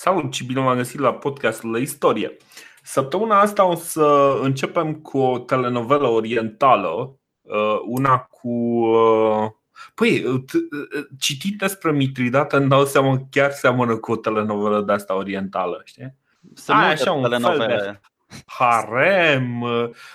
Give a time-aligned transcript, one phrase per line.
[0.00, 2.36] Salut și bine v-am găsit la podcastul de istorie.
[2.82, 8.48] Săptămâna asta o să începem cu o telenovelă orientală, uh, una cu.
[8.48, 9.50] Uh,
[9.94, 10.44] păi,
[11.18, 16.14] citit despre Mitridată îmi dau seama chiar seamănă cu o telenovelă de asta orientală, știi?
[16.54, 18.00] Sunt Ai, așa un fel de
[18.46, 19.64] harem,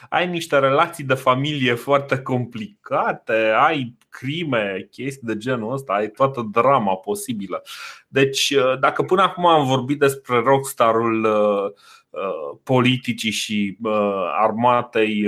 [0.09, 6.47] ai niște relații de familie foarte complicate, ai crime, chestii de genul ăsta, ai toată
[6.51, 7.63] drama posibilă.
[8.07, 11.71] Deci, dacă până acum am vorbit despre rockstarul uh,
[12.09, 15.25] uh, politicii și uh, armatei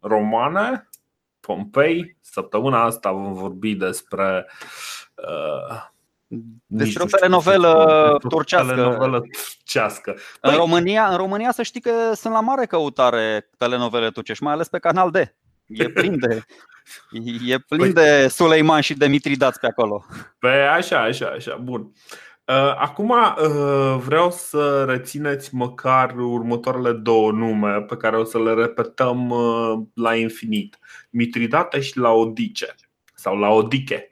[0.00, 0.88] romane,
[1.40, 4.46] Pompei, săptămâna asta vom vorbi despre
[6.66, 8.74] despre o telenovelă turcească.
[8.74, 10.16] Telenovelă turcească.
[10.40, 14.52] În, păi- România, în România să știi că sunt la mare căutare telenovele turcești, mai
[14.52, 15.16] ales pe Canal D.
[15.66, 16.44] E plin de,
[17.46, 17.92] e plin păi...
[17.92, 20.04] de Suleiman și de Mitridați pe acolo.
[20.38, 21.92] Pe așa, așa, așa, bun.
[22.44, 28.54] Uh, acum uh, vreau să rețineți măcar următoarele două nume pe care o să le
[28.54, 30.78] repetăm uh, la infinit.
[31.10, 32.74] Mitridate și Laodice
[33.14, 34.08] sau Laodiche.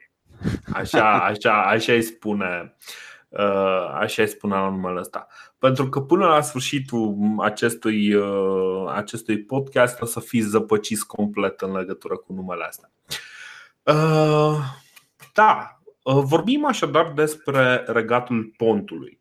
[0.73, 2.75] Așa, așa, așa îi spune
[3.29, 5.27] uh, Așa îi spune la numele ăsta.
[5.59, 11.71] Pentru că până la sfârșitul acestui, uh, acestui podcast O să fiți zăpăciți complet în
[11.71, 12.91] legătură cu numele astea.
[13.83, 14.57] Uh,
[15.33, 19.19] Da, vorbim așadar despre regatul pontului.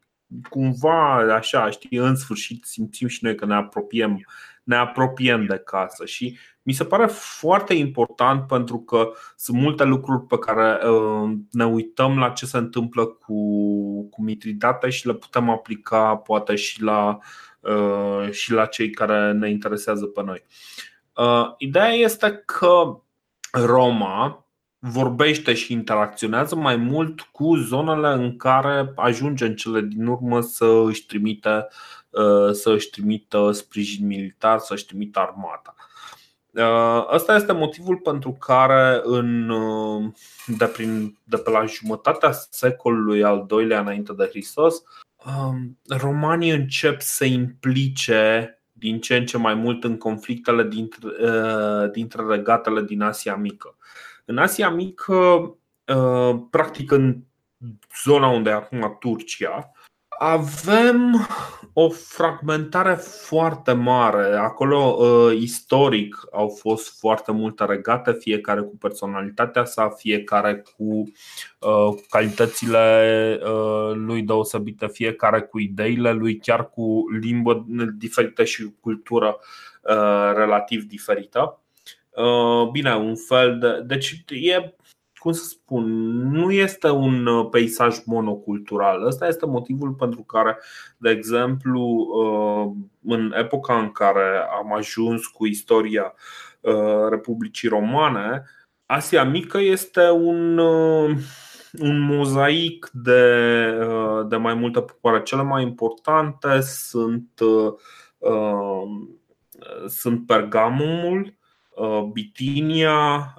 [0.50, 4.26] Cumva așa, știi, în sfârșit simțim și noi că ne apropiem
[4.68, 10.26] ne apropiem de casă și mi se pare foarte important pentru că sunt multe lucruri
[10.26, 13.34] pe care uh, ne uităm la ce se întâmplă cu,
[14.08, 17.18] cu Mitridate și le putem aplica poate și la,
[17.60, 20.44] uh, și la cei care ne interesează pe noi.
[21.16, 23.00] Uh, ideea este că
[23.52, 24.46] Roma
[24.78, 30.82] vorbește și interacționează mai mult cu zonele în care ajunge în cele din urmă să
[30.86, 31.66] își trimite,
[32.52, 35.74] să își trimită sprijin militar, să își trimită armata.
[37.12, 39.52] Ăsta este motivul pentru care în,
[40.46, 44.82] de, prin, de pe la jumătatea secolului al doilea înainte de Hristos,
[45.88, 51.10] romanii încep să implice din ce în ce mai mult în conflictele dintre,
[51.92, 53.76] dintre regatele din Asia Mică.
[54.24, 55.54] În Asia Mică,
[56.50, 57.16] practic în
[58.04, 59.72] zona unde e acum Turcia,
[60.18, 61.26] avem
[61.72, 64.36] o fragmentare foarte mare.
[64.36, 70.84] Acolo, uh, istoric, au fost foarte multe regate, fiecare cu personalitatea sa, fiecare cu
[71.60, 77.66] uh, calitățile uh, lui deosebite, fiecare cu ideile lui, chiar cu limbă
[77.98, 79.38] diferită și cultură
[80.34, 81.60] relativ diferită.
[82.72, 83.82] Bine, un fel de.
[83.86, 84.74] Deci e
[85.28, 85.84] cum să spun,
[86.28, 89.06] nu este un uh, peisaj monocultural.
[89.06, 90.58] Ăsta este motivul pentru care,
[90.96, 92.72] de exemplu, uh,
[93.14, 96.14] în epoca în care am ajuns cu istoria
[96.60, 98.44] uh, Republicii Romane,
[98.86, 100.58] Asia Mică este un,
[101.78, 103.22] un mozaic de,
[104.28, 105.22] de mai multe popoare.
[105.22, 107.40] Cele mai importante sunt,
[109.86, 111.34] sunt Pergamumul,
[112.12, 113.34] Bitinia,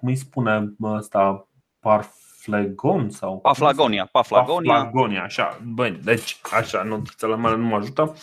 [0.00, 1.48] cum îi spune ăsta,
[1.80, 4.74] Parflegon sau Paflagonia, Paflagonia.
[4.74, 5.58] Paflagonia, așa.
[5.64, 8.14] Băi, deci așa, notițele mele nu mă ajută.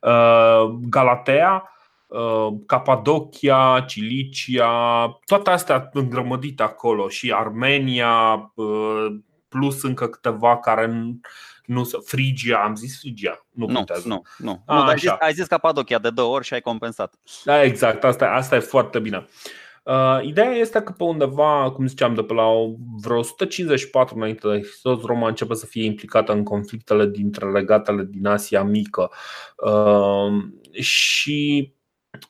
[0.00, 1.72] Uh, Galatea,
[2.06, 9.06] uh, Capadocia, Cilicia, toate astea îngrămădite acolo și Armenia, uh,
[9.48, 11.02] plus încă câteva care
[11.64, 14.62] nu Frigia, am zis Frigia, nu Nu, nu, nu.
[14.66, 17.14] A, nu ai, zis, ai zis Capadocia de două ori și ai compensat.
[17.44, 19.16] Da, exact, asta, asta e foarte bine.
[19.16, 19.24] Uh,
[19.82, 22.44] Uh, ideea este că pe undeva, cum ziceam, de pe la
[23.00, 28.26] vreo 154 înainte de Hristos, Roma începe să fie implicată în conflictele dintre regatele din
[28.26, 29.10] Asia Mică.
[29.56, 30.42] Uh,
[30.82, 31.72] și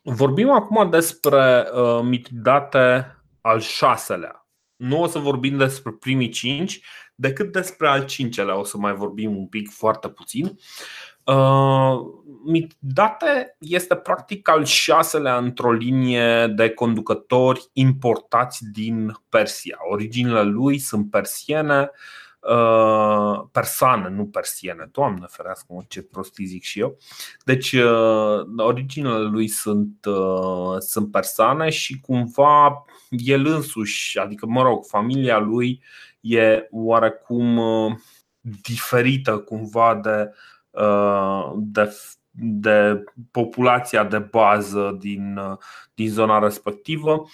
[0.02, 4.46] vorbim acum despre uh, Mitridate al șaselea.
[4.76, 6.80] Nu o să vorbim despre primii cinci,
[7.14, 10.44] decât despre al cincelea o să mai vorbim un pic foarte puțin.
[10.44, 11.11] Uh, Uh,
[12.44, 19.78] Mitdate este practic al șaselea într-o linie de conducători importați din Persia.
[19.90, 21.90] Originile lui sunt persiene,
[22.40, 24.88] uh, persane, nu persiene.
[24.92, 26.98] Doamne ferească, ce prostii zic și eu.
[27.44, 30.06] Deci, uh, originile lui sunt,
[30.78, 35.82] sunt persane și cumva el însuși, adică, mă rog, familia lui
[36.20, 37.60] e oarecum
[38.40, 40.61] diferită cumva de Uh,
[41.56, 41.94] de,
[42.30, 45.56] de populația de bază din, uh,
[45.94, 47.24] din zona respectivă.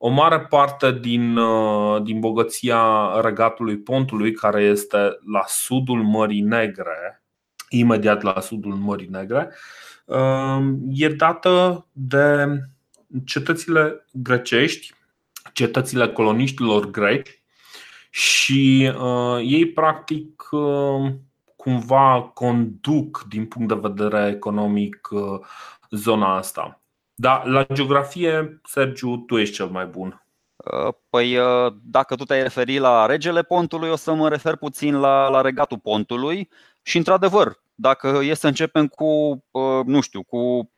[0.00, 4.98] o mare parte din, uh, din bogăția regatului Pontului, care este
[5.32, 7.22] la sudul Mării Negre,
[7.68, 9.50] imediat la sudul Mării Negre,
[10.90, 12.46] e dată de
[13.24, 14.94] cetățile grecești,
[15.52, 17.42] cetățile coloniștilor greci
[18.10, 21.12] și uh, ei practic uh,
[21.68, 25.40] cumva conduc din punct de vedere economic uh,
[25.90, 26.80] zona asta.
[27.14, 30.24] Da, la geografie, Sergiu, tu ești cel mai bun.
[30.56, 35.00] Uh, păi, uh, dacă tu te-ai referit la regele pontului, o să mă refer puțin
[35.00, 36.48] la, la regatul pontului
[36.82, 39.04] și, într-adevăr, dacă e să începem cu,
[39.50, 40.70] uh, nu știu, cu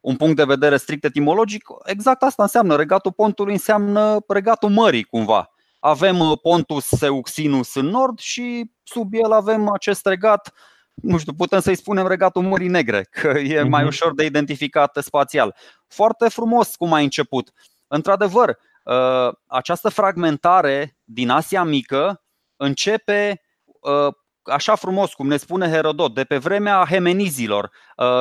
[0.00, 2.76] un punct de vedere strict etimologic, exact asta înseamnă.
[2.76, 5.50] Regatul pontului înseamnă regatul mării, cumva.
[5.80, 10.52] Avem pontus Seuxinus în nord și sub el avem acest regat
[10.94, 13.88] nu știu, putem să-i spunem regatul Mării Negre, că e mai mhm.
[13.88, 15.56] ușor de identificat spațial.
[15.86, 17.52] Foarte frumos cum a început.
[17.86, 18.58] Într-adevăr,
[19.46, 22.22] această fragmentare din Asia Mică
[22.56, 23.40] începe
[24.42, 27.70] așa frumos, cum ne spune Herodot, de pe vremea hemenizilor,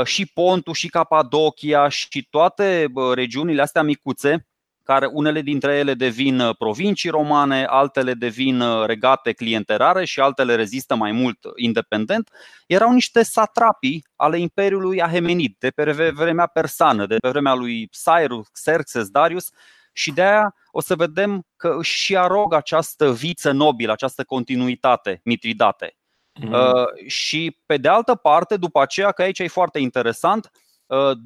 [0.03, 4.47] și Pontul, și Capadocia, și toate regiunile astea micuțe,
[4.83, 11.11] care unele dintre ele devin provincii romane, altele devin regate clienterare și altele rezistă mai
[11.11, 12.29] mult independent,
[12.67, 18.47] erau niște satrapii ale Imperiului Ahemenid, de pe vremea persană, de pe vremea lui Cyrus,
[18.47, 19.49] Xerxes, Darius,
[19.93, 25.21] și de aia o să vedem că își și arog această viță nobilă, această continuitate
[25.23, 25.95] mitridate.
[26.33, 26.51] Mm.
[26.51, 30.62] Uh, și pe de altă parte, după aceea, că aici e foarte interesant, uh,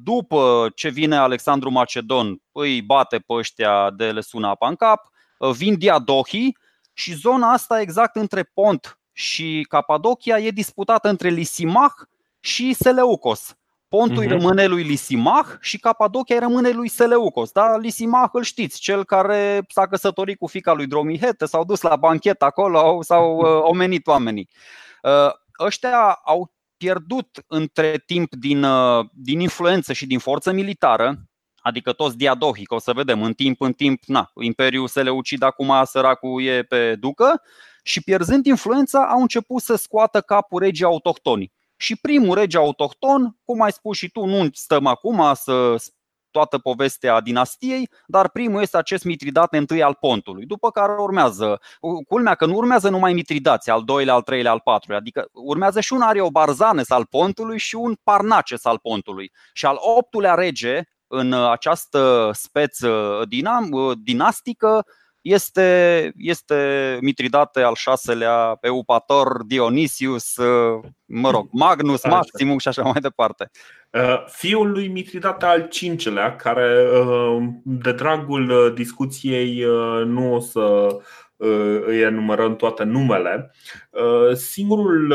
[0.02, 5.10] după ce vine Alexandru Macedon, îi bate pe ăștia de le sună apa în cap,
[5.38, 6.56] uh, vin Diadohii
[6.92, 11.94] și zona asta exact între Pont și Capadocia e disputată între Lisimach
[12.40, 13.56] și Seleucos.
[13.88, 14.28] Pontul uh-huh.
[14.28, 17.50] rămâne lui Lisimach și Capadocia rămâne lui Seleucos.
[17.50, 17.76] Da?
[17.76, 22.42] Lisimach îl știți, cel care s-a căsătorit cu fica lui Dromihete, s-au dus la banchet
[22.42, 24.48] acolo, s-au uh, omenit oamenii.
[25.02, 31.28] Uh, ăștia au pierdut între timp din, uh, din influență și din forță militară,
[31.60, 35.72] adică toți diadohii, că o să vedem, în timp, în timp, na, Imperiul Seleucid acum
[35.84, 37.42] săracul e pe ducă
[37.82, 41.52] și pierzând influența au început să scoată capul regii autohtoni.
[41.76, 45.76] Și primul rege autohton, cum ai spus și tu, nu stăm acum să
[46.30, 51.60] toată povestea dinastiei, dar primul este acest Mitridate întâi al Pontului, după care urmează,
[52.08, 55.92] culmea că nu urmează numai Mitridații, al doilea, al treilea, al patrulea, adică urmează și
[55.92, 59.32] un Ariobarzanes al Pontului și un Parnaces al Pontului.
[59.52, 64.84] Și al optulea rege, în această speță dinam, dinastică,
[65.20, 70.36] este, este Mitridate al șaselea, Eupator, Dionisius,
[71.04, 73.50] mă rog, Magnus, Maximus și așa mai departe.
[73.90, 79.64] Uh, fiul lui Mitridate al cincelea, care uh, de dragul uh, discuției
[80.04, 80.96] nu o să
[81.86, 83.50] îi enumerăm toate numele.
[84.34, 85.06] Singurul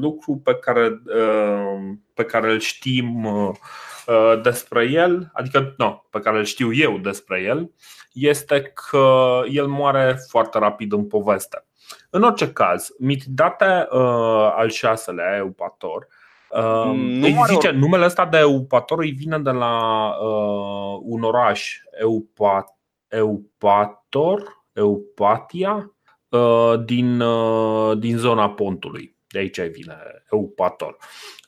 [0.00, 1.02] lucru pe care,
[2.14, 3.28] pe care îl știm
[4.42, 7.70] despre el, adică nu, pe care îl știu eu despre el,
[8.12, 11.66] este că el moare foarte rapid în poveste.
[12.10, 13.86] În orice caz, Mitridate
[14.54, 16.06] al șaselea, Eupator,
[16.50, 22.76] Uh, nu zice, numele ăsta de Eupator îi vine de la uh, un oraș, Eupat,
[23.08, 25.94] Eupator, Eupatia,
[26.28, 29.16] uh, din, uh, din zona pontului.
[29.26, 29.96] De aici vine
[30.30, 30.96] Eupator.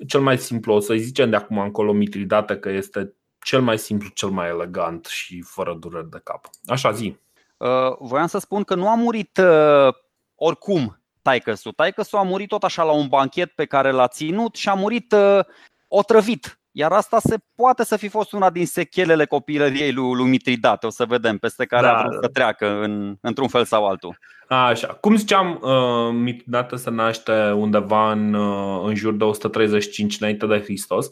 [0.06, 4.08] Cel mai simplu, o să-i zicem de acum încolo Mitridate că este cel mai simplu,
[4.08, 6.48] cel mai elegant și fără dureri de cap.
[6.64, 7.16] Așa zi.
[7.56, 9.94] Uh, voiam să spun că nu a murit uh,
[10.34, 11.70] oricum taică-su.
[11.70, 15.12] Taică-su a murit tot așa la un banchet pe care l-a ținut și a murit
[15.12, 15.40] uh,
[15.88, 16.60] otrăvit.
[16.72, 20.90] Iar asta se poate să fi fost una din sechelele copilăriei lui, lui Mitridate, o
[20.90, 21.96] să vedem, peste care da.
[21.96, 24.18] a vrut să treacă în, într-un fel sau altul.
[24.48, 24.86] Așa.
[24.86, 30.60] Cum ziceam, uh, Mitridate se naște undeva în, uh, în jur de 135 înainte de
[30.62, 31.08] Hristos.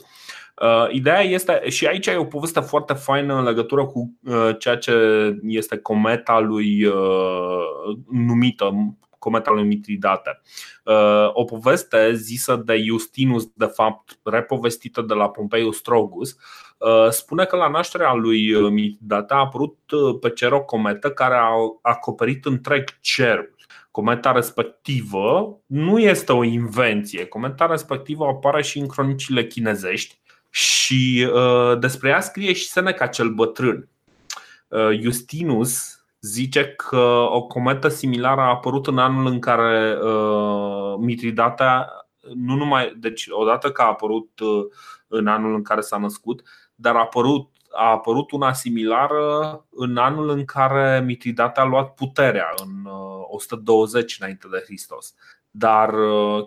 [0.61, 4.77] Uh, ideea este, și aici e o poveste foarte faină în legătură cu uh, ceea
[4.77, 4.93] ce
[5.43, 10.41] este cometa lui uh, numită cometa lui Mitridate.
[10.85, 16.37] Uh, o poveste zisă de Justinus, de fapt repovestită de la Pompeius Strogus,
[16.79, 21.35] uh, spune că la nașterea lui Mitridate a apărut uh, pe cer o cometă care
[21.35, 21.50] a
[21.83, 23.57] acoperit întreg cerul.
[23.91, 27.25] Cometa respectivă nu este o invenție.
[27.25, 30.19] Cometa respectivă apare și în cronicile chinezești
[30.50, 31.31] și
[31.78, 33.88] despre ea scrie și Seneca cel bătrân.
[35.00, 41.88] Justinus zice că o cometă similară a apărut în anul în care uh, Mitridata
[42.35, 44.64] nu numai, deci odată că a apărut uh,
[45.07, 46.43] în anul în care s-a născut,
[46.75, 52.55] dar a apărut a apărut una similară în anul în care Mitridate a luat puterea,
[52.57, 52.90] în
[53.28, 55.14] 120 înainte de Hristos.
[55.50, 55.95] Dar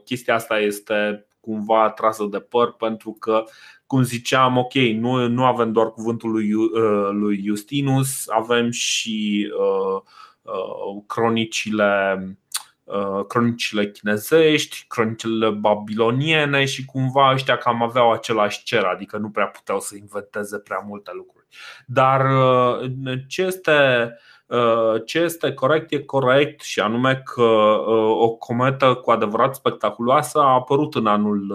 [0.05, 3.43] chestia asta este cumva trasă de păr pentru că
[3.91, 6.51] cum ziceam, ok, nu, nu avem doar cuvântul lui,
[7.11, 10.01] lui Justinus, avem și uh,
[10.41, 12.17] uh, cronicile
[12.83, 19.45] Uh, cronicile chinezești, cronicile babiloniene și cumva ăștia cam aveau același cer, adică nu prea
[19.45, 21.45] puteau să inventeze prea multe lucruri.
[21.85, 22.21] Dar
[22.81, 22.91] uh,
[23.27, 24.30] ce este, uh,
[25.05, 27.41] ce este corect e corect și anume că
[28.19, 31.51] o cometă cu adevărat spectaculoasă a apărut în anul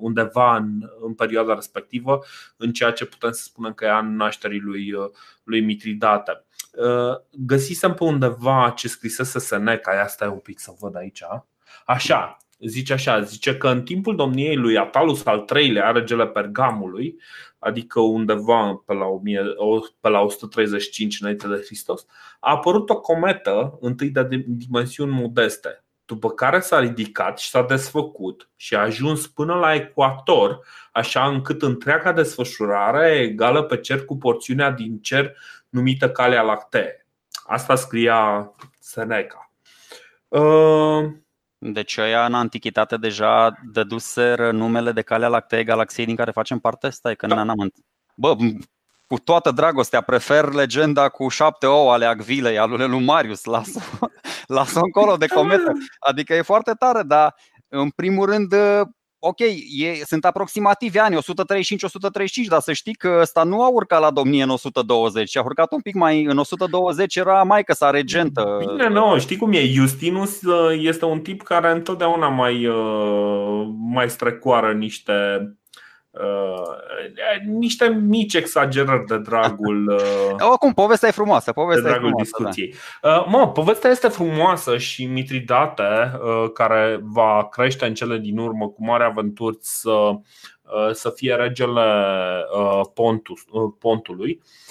[0.00, 2.18] undeva în, în perioada respectivă,
[2.56, 4.94] în ceea ce putem să spunem că e anul nașterii lui,
[5.44, 6.44] lui Mitridate.
[6.72, 11.22] Uh, găsisem pe undeva ce scrisese Seneca, ia stai un pic să văd aici.
[11.86, 17.16] Așa, zice așa, zice că în timpul domniei lui Atalus al III-lea, regele Pergamului,
[17.58, 19.42] adică undeva pe la, 1000,
[20.00, 22.06] pe la 135 înainte de Hristos,
[22.40, 28.48] a apărut o cometă întâi de dimensiuni modeste, după care s-a ridicat și s-a desfăcut
[28.56, 30.60] și a ajuns până la ecuator,
[30.92, 35.36] așa încât întreaga desfășurare e egală pe cer cu porțiunea din cer
[35.68, 37.06] numită Calea Lactee.
[37.44, 39.52] Asta scria Seneca.
[40.28, 41.10] Uh,
[41.62, 46.90] deci ăia în antichitate deja dăduseră numele de Calea Lactee galaxiei din care facem parte?
[46.90, 47.42] Stai că da.
[47.42, 47.72] n-am
[48.16, 48.36] Bă,
[49.06, 53.44] cu toată dragostea, prefer legenda cu șapte ouă ale Agvilei, al lui Marius.
[53.44, 53.80] Lasă,
[54.46, 55.72] lasă încolo de cometă.
[55.98, 57.34] Adică e foarte tare, dar
[57.68, 58.54] în primul rând
[59.20, 64.10] ok, e, sunt aproximativ ani, 135-135, dar să știi că ăsta nu a urcat la
[64.10, 68.56] domnie în 120, a urcat un pic mai, în 120 era maică sa regentă.
[68.58, 74.10] Bine, nu, știi cum e, Justinus uh, este un tip care întotdeauna mai, uh, mai
[74.10, 75.12] strecoară niște
[76.10, 79.88] Uh, niște mici exagerări de dragul.
[80.40, 81.52] Uh, Oricum, povestea e frumoasă.
[81.52, 82.74] Povestea de dragul e frumoasă, discuției.
[83.02, 83.16] Da.
[83.16, 88.68] Uh, mă, povestea este frumoasă și Mitridate, uh, care va crește în cele din urmă
[88.68, 91.80] cu mare aventuri să, uh, să fie regele
[92.56, 94.40] uh, Pontus, uh, Pontului.
[94.42, 94.69] Uh,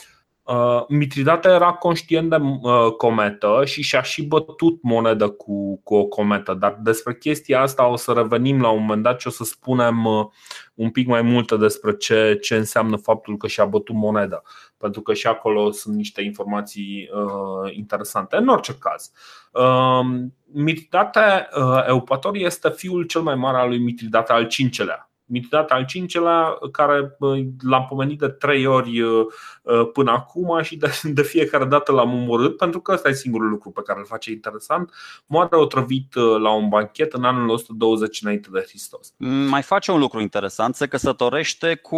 [0.88, 6.54] Mitridate era conștient de uh, cometă și și-a și bătut monedă cu, cu o cometă,
[6.54, 10.06] dar despre chestia asta o să revenim la un moment dat și o să spunem
[10.06, 10.26] uh,
[10.74, 14.44] un pic mai multe despre ce, ce înseamnă faptul că și-a bătut monedă,
[14.78, 18.36] pentru că și acolo sunt niște informații uh, interesante.
[18.36, 19.12] În orice caz,
[19.52, 25.74] uh, Mitridate uh, Eupator este fiul cel mai mare al lui Mitridate al cincelea Mitridate
[25.74, 27.16] al cincelea, care
[27.60, 29.26] l-am pomenit de trei ori uh,
[29.62, 33.50] uh, până acum și de, de fiecare dată l-am umorât, pentru că ăsta e singurul
[33.50, 34.94] lucru pe care îl face interesant.
[35.26, 39.14] Moare otrăvit uh, la un banchet în anul 120 înainte de Hristos.
[39.48, 41.98] Mai face un lucru interesant, se căsătorește cu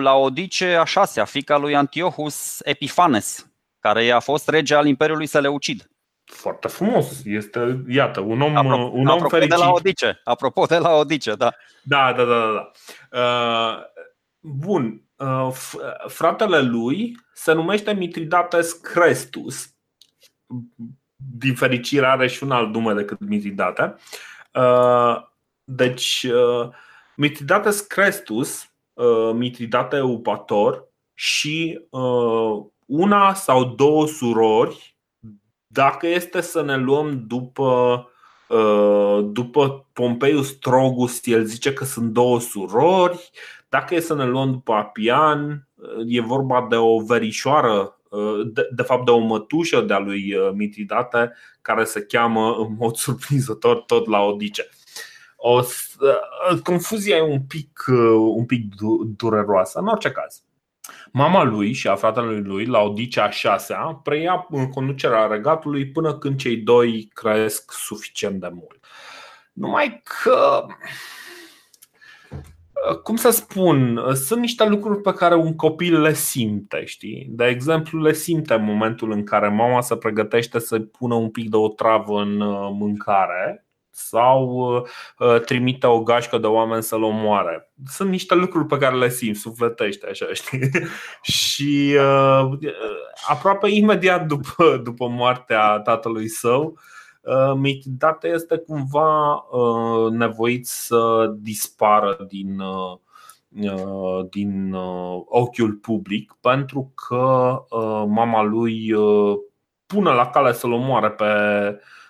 [0.00, 3.46] Laodice a șasea, fica lui Antiochus Epifanes,
[3.80, 5.91] care a fost rege al Imperiului Seleucid.
[6.32, 7.22] Foarte frumos.
[7.24, 9.54] Este, iată, un om, apropo, un om apropo fericit.
[9.54, 10.20] De la Odice.
[10.24, 11.54] Apropo de la Odice, da.
[11.82, 12.70] Da, da, da, da.
[13.10, 13.18] da.
[13.18, 14.04] Uh,
[14.40, 15.02] bun.
[15.16, 15.48] Uh,
[16.06, 19.74] fratele lui se numește Mitridates Crestus.
[21.16, 23.94] Din fericire are și un alt nume decât Mitridate.
[24.54, 25.16] Uh,
[25.64, 26.68] deci, uh,
[27.16, 34.91] Mitridates Crestus, uh, Mitridate Eupator și uh, una sau două surori
[35.72, 38.04] dacă este să ne luăm după,
[38.48, 43.30] uh, după Pompeius Trogus, el zice că sunt două surori.
[43.68, 48.68] Dacă e să ne luăm după Apian, uh, e vorba de o verișoară, uh, de,
[48.74, 54.06] de fapt de o mătușă de-a lui Mitridate, care se cheamă în mod surprinzător tot
[54.06, 54.68] la Odice.
[55.36, 55.60] O,
[56.62, 57.84] confuzia e un pic,
[58.34, 58.74] un pic
[59.16, 60.42] dureroasă, în orice caz.
[61.12, 66.38] Mama lui și a fratelui lui, la Odicea 6 preia în conducerea regatului până când
[66.38, 68.84] cei doi cresc suficient de mult.
[69.52, 70.66] Numai că
[73.02, 77.26] cum să spun, sunt niște lucruri pe care un copil le simte, știi?
[77.30, 81.50] De exemplu, le simte în momentul în care mama se pregătește să pună un pic
[81.50, 84.46] de o travă în uh, mâncare sau
[85.18, 87.72] uh, trimite o gașcă de oameni să-l omoare.
[87.86, 90.70] Sunt niște lucruri pe care le simt sufletește, așa, știi?
[91.22, 92.58] și uh,
[93.28, 96.78] aproape imediat după, după moartea tatălui său,
[97.20, 102.96] uh, Mitidate este cumva uh, nevoit să dispară din, uh,
[103.70, 109.36] uh din uh, ochiul public pentru că uh, mama lui uh,
[109.86, 112.01] pune la cale să-l omoare pe Uh,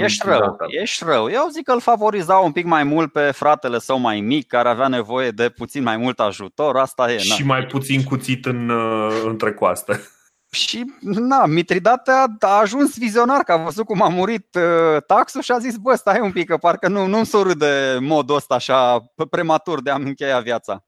[0.00, 1.30] ești rău, ești rău.
[1.30, 4.68] Eu zic că îl favorizau un pic mai mult pe fratele său mai mic, care
[4.68, 6.76] avea nevoie de puțin mai mult ajutor.
[6.76, 7.18] Asta e.
[7.18, 7.46] Și na.
[7.46, 10.00] mai puțin cuțit în, uh, între coaste.
[10.50, 15.42] Și na, Mitridate a, a ajuns vizionar, că a văzut cum a murit uh, taxul
[15.42, 19.12] și a zis, bă, stai un pic, că parcă nu, nu-mi de modul ăsta așa
[19.30, 20.85] prematur de a-mi încheia viața.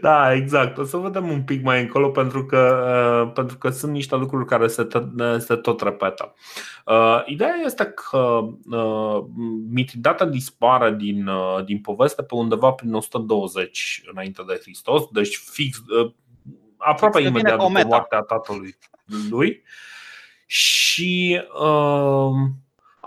[0.00, 0.78] Da, exact.
[0.78, 2.86] O să vedem un pic mai încolo pentru că,
[3.24, 5.04] uh, pentru că sunt niște lucruri care se tot,
[5.38, 6.34] se tot repetă.
[6.84, 9.24] Uh, ideea este că uh,
[9.70, 15.78] Mitridata dispare din, uh, din poveste pe undeva prin 120 înainte de Hristos, deci fix,
[15.78, 16.12] uh,
[16.76, 18.76] aproape fix imediat după moartea tatălui
[19.30, 19.62] lui.
[20.46, 22.48] Și uh,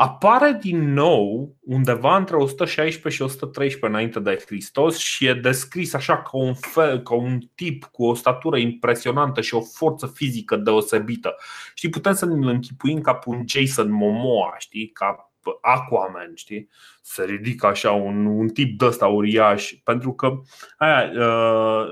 [0.04, 6.22] apare din nou undeva între 116 și 113 înainte de Hristos și e descris așa
[6.22, 11.36] ca un, fel, ca un tip cu o statură impresionantă și o forță fizică deosebită.
[11.74, 15.32] Știi, putem să ne închipuim ca un Jason Momoa, știi, ca
[15.62, 16.70] Aquaman, știi?
[17.02, 20.42] Se ridică așa un, un tip de ăsta uriaș, pentru că
[20.78, 21.86] aia, uh,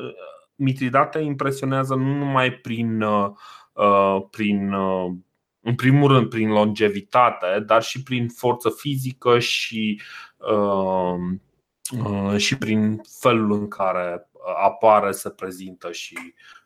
[0.55, 3.29] Mitridate impresionează nu numai prin, uh,
[3.73, 5.11] uh prin uh,
[5.69, 10.01] în primul rând prin longevitate, dar și prin forță fizică și,
[10.37, 11.15] uh,
[12.05, 14.29] uh, și prin felul în care
[14.63, 16.17] apare, se prezintă și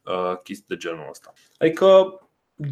[0.03, 1.33] uh, chestii de genul ăsta.
[1.57, 2.19] Adică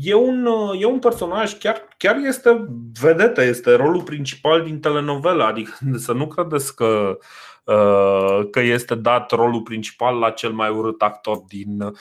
[0.01, 0.47] e un,
[0.79, 2.67] e un personaj, chiar, chiar este
[3.01, 7.17] vedetă, este rolul principal din telenovelă, adică să nu credeți că
[7.63, 11.93] uh, că este dat rolul principal la cel mai urât actor din,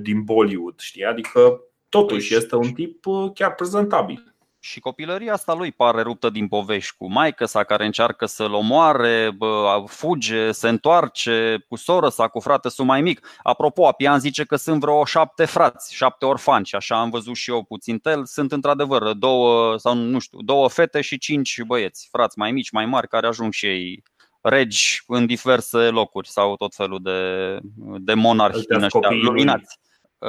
[0.00, 0.78] din Bollywood.
[0.78, 1.04] Știi?
[1.04, 1.60] Adică
[1.98, 4.34] Totuși păi este un tip uh, chiar prezentabil.
[4.60, 9.30] Și copilăria asta lui pare ruptă din povești cu maică sa care încearcă să-l omoare,
[9.36, 13.28] bă, fuge, se întoarce cu soră sa, cu frate su mai mic.
[13.42, 17.50] Apropo, Apian zice că sunt vreo șapte frați, șapte orfani și așa am văzut și
[17.50, 18.24] eu puțin tel.
[18.24, 22.86] Sunt într-adevăr două, sau nu știu, două fete și cinci băieți, frați mai mici, mai
[22.86, 24.02] mari, care ajung și ei
[24.40, 27.58] regi în diverse locuri sau tot felul de,
[27.98, 29.78] de monarhi din ăștia luminați.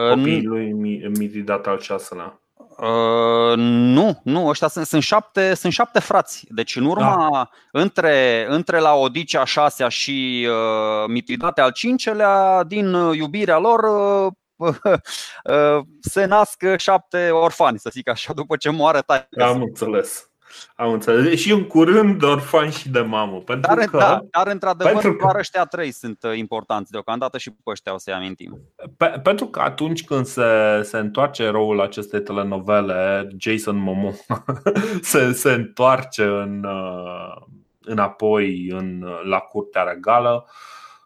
[0.09, 0.71] Copiii lui
[1.17, 2.39] Miridat al șaselea.
[2.77, 6.45] Uh, nu, nu, ăștia sunt, sunt, șapte, sunt șapte frați.
[6.49, 7.49] Deci în urma, da.
[7.71, 13.79] între, între la Odicea a șasea și uh, Mitridate al cincelea, din iubirea lor,
[14.55, 14.67] uh,
[15.43, 19.43] uh, se nasc șapte orfani, să zic așa, după ce moare taică.
[19.43, 20.29] Am înțeles.
[20.75, 21.39] Am înțeles.
[21.39, 23.37] Și în curând orfan și de mamă.
[23.37, 27.51] Pentru dar, că, da, dar într-adevăr pentru doar ăștia trei sunt uh, importanți deocamdată și
[27.51, 28.59] pe ăștia o să-i amintim.
[28.97, 34.11] Pe, pentru că atunci când se, se întoarce eroul acestei telenovele, Jason Momo
[35.01, 37.35] se, se întoarce în, uh,
[37.81, 40.45] înapoi în, la curtea regală,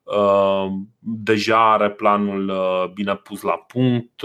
[0.03, 0.67] uh,
[0.99, 2.51] deja are planul
[2.93, 4.21] bine pus la punct,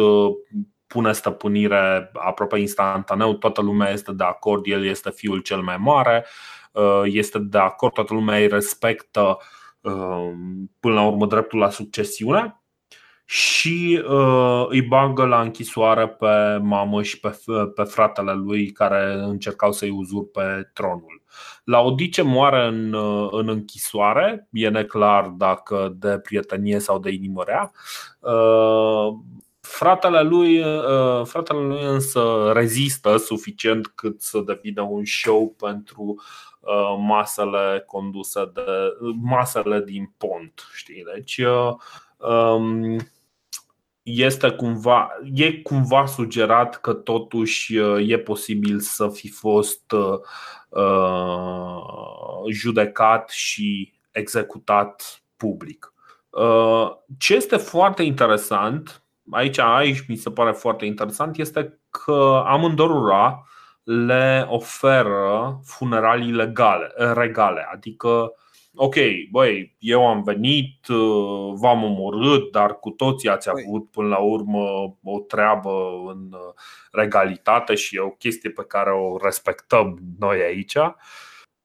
[0.86, 6.26] pune stăpânire aproape instantaneu, toată lumea este de acord, el este fiul cel mai mare,
[6.72, 9.38] uh, este de acord, toată lumea îi respectă
[9.80, 10.32] uh,
[10.80, 12.58] până la urmă dreptul la succesiune
[13.24, 17.38] și uh, îi bagă la închisoare pe mamă și pe,
[17.74, 21.22] pe fratele lui care încercau să-i uzurpe tronul.
[21.64, 22.94] La Odice moare în,
[23.30, 27.72] în închisoare, e neclar dacă de prietenie sau de inimă rea.
[29.66, 36.22] Fratele lui, uh, fratele lui însă rezistă suficient cât să devină un show pentru
[36.60, 38.66] uh, masele conduse de
[39.20, 41.04] masele din pont, știi?
[41.14, 41.74] Deci uh,
[42.16, 42.96] um,
[44.02, 49.92] este cumva, e cumva sugerat că totuși e posibil să fi fost
[50.68, 55.92] uh, judecat și executat public.
[56.30, 63.46] Uh, ce este foarte interesant aici, aici mi se pare foarte interesant este că amândorura
[63.82, 68.32] le oferă funeralii legale, regale, adică
[68.76, 68.94] ok,
[69.30, 70.86] băi, eu am venit,
[71.54, 74.60] v-am omorât, dar cu toții ați avut până la urmă
[75.02, 75.70] o treabă
[76.06, 76.30] în
[76.92, 80.76] regalitate și e o chestie pe care o respectăm noi aici.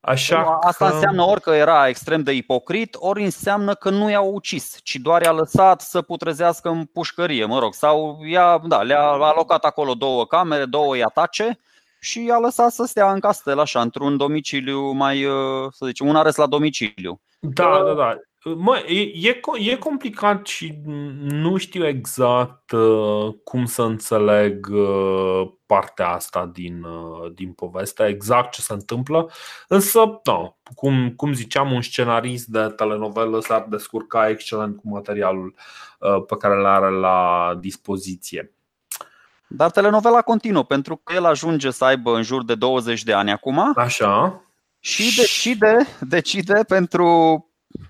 [0.01, 0.93] Așa Asta că...
[0.93, 5.21] înseamnă ori că era extrem de ipocrit, ori înseamnă că nu i-a ucis, ci doar
[5.21, 10.25] i-a lăsat să putrezească în pușcărie, mă rog, sau i-a, da, le-a alocat acolo două
[10.25, 11.59] camere, două iatace
[11.99, 16.15] și i-a lăsat să stea în castel, așa, într-un domiciliu mai, uh, să zicem, un
[16.15, 17.21] arest la domiciliu.
[17.39, 18.15] Da, da, da.
[18.43, 20.79] Mă, e, e, e complicat și
[21.19, 28.51] nu știu exact uh, cum să înțeleg uh, partea asta din, uh, din poveste, exact
[28.51, 29.31] ce se întâmplă.
[29.67, 35.55] Însă, no, cum, cum ziceam, un scenarist de telenovelă s-ar descurca excelent cu materialul
[35.99, 38.53] uh, pe care îl are la dispoziție.
[39.47, 43.31] Dar telenovela continuă, pentru că el ajunge să aibă în jur de 20 de ani
[43.31, 43.71] acum.
[43.75, 44.43] Așa.
[44.79, 47.48] Și decide, decide pentru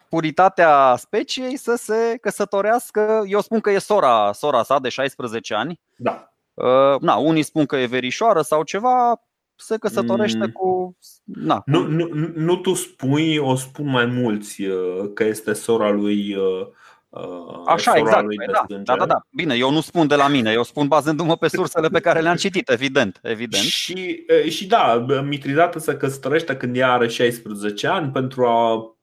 [0.09, 3.23] puritatea speciei să se căsătorească.
[3.27, 5.79] Eu spun că e sora, sora sa de 16 ani.
[5.95, 6.33] Da.
[6.53, 9.21] Uh, na, unii spun că e verișoară sau ceva,
[9.55, 10.51] se căsătorește mm.
[10.51, 10.97] cu.
[11.23, 16.35] Na, nu, nu, nu tu spui, o spun mai mulți uh, că este sora lui
[16.35, 16.67] uh, Uh,
[17.65, 18.25] Așa, exact.
[18.25, 19.25] Păi da, da, da, da.
[19.29, 22.35] Bine, eu nu spun de la mine, eu spun bazându-mă pe sursele pe care le-am
[22.35, 23.19] citit, evident.
[23.23, 23.63] evident.
[23.63, 28.95] Și, și da, Mitridată se căsătorește când ea are 16 ani pentru a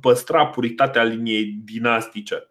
[0.00, 2.46] păstra puritatea liniei dinastice.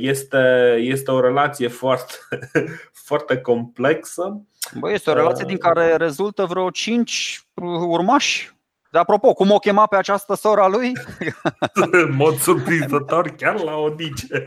[0.00, 2.14] Este, este o relație foarte,
[3.08, 4.42] foarte complexă.
[4.78, 7.46] Bă, este o relație din care rezultă vreo 5
[7.86, 8.52] urmași
[8.92, 10.92] de apropo, cum o chema pe această sora lui?
[12.02, 14.46] În mod surprinzător, chiar la Odice.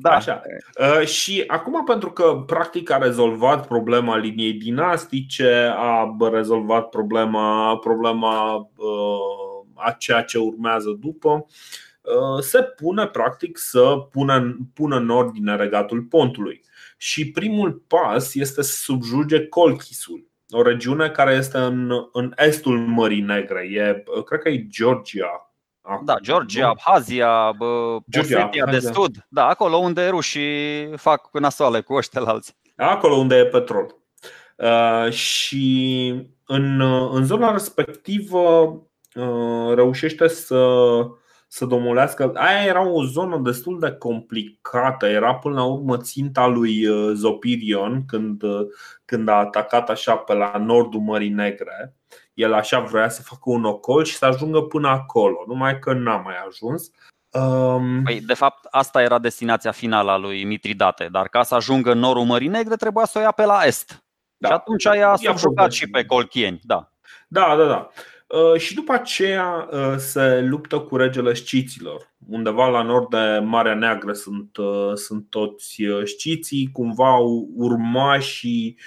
[0.00, 0.10] Da.
[0.10, 0.42] Așa.
[0.80, 8.56] Uh, și acum, pentru că practic a rezolvat problema liniei dinastice, a rezolvat problema, problema
[8.56, 11.46] uh, a ceea ce urmează după,
[12.00, 16.60] uh, se pune practic să pună, pună în ordine regatul pontului.
[16.96, 23.20] Și primul pas este să subjuge Colchisul o regiune care este în, în estul Mării
[23.20, 23.68] Negre.
[23.72, 25.52] E, cred că e Georgia.
[25.80, 26.68] Acum, da, Georgia, nu?
[26.68, 27.56] Abhazia,
[28.10, 28.64] Georgia, Abhazia.
[28.64, 29.26] de Sud.
[29.28, 32.54] Da, acolo unde rușii fac nasoale cu alții.
[32.76, 33.96] Acolo unde e petrol.
[34.56, 36.14] Uh, și
[36.46, 36.80] în,
[37.12, 38.38] în zona respectivă
[39.14, 40.56] uh, reușește să
[41.48, 42.30] să domolească.
[42.34, 45.06] Aia era o zonă destul de complicată.
[45.06, 48.66] Era până la urmă ținta lui uh, Zopirion când, uh,
[49.04, 51.94] când a atacat așa pe la nordul Mării Negre.
[52.34, 56.16] El așa vrea să facă un ocol și să ajungă până acolo, numai că n-a
[56.16, 56.90] mai ajuns.
[57.30, 58.02] Um...
[58.02, 61.98] Păi, de fapt, asta era destinația finală a lui Mitridate, dar ca să ajungă în
[61.98, 64.04] nordul Mării Negre trebuia să o ia pe la est.
[64.36, 64.48] Da.
[64.48, 66.60] Și atunci i-a subjugat și pe colchieni.
[66.62, 66.92] Da,
[67.28, 67.66] da, da.
[67.66, 67.88] da.
[68.28, 72.12] Uh, și după aceea uh, se luptă cu regele sciților.
[72.28, 77.16] Undeva la nord de Marea Neagră sunt, uh, sunt toți sciții, cumva
[77.54, 78.78] urmașii,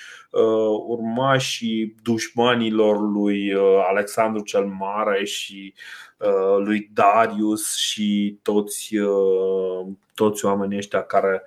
[0.88, 3.54] urmașii dușmanilor lui
[3.90, 5.74] Alexandru cel Mare și
[6.58, 8.96] lui Darius și toți,
[10.14, 11.44] toți oamenii ăștia care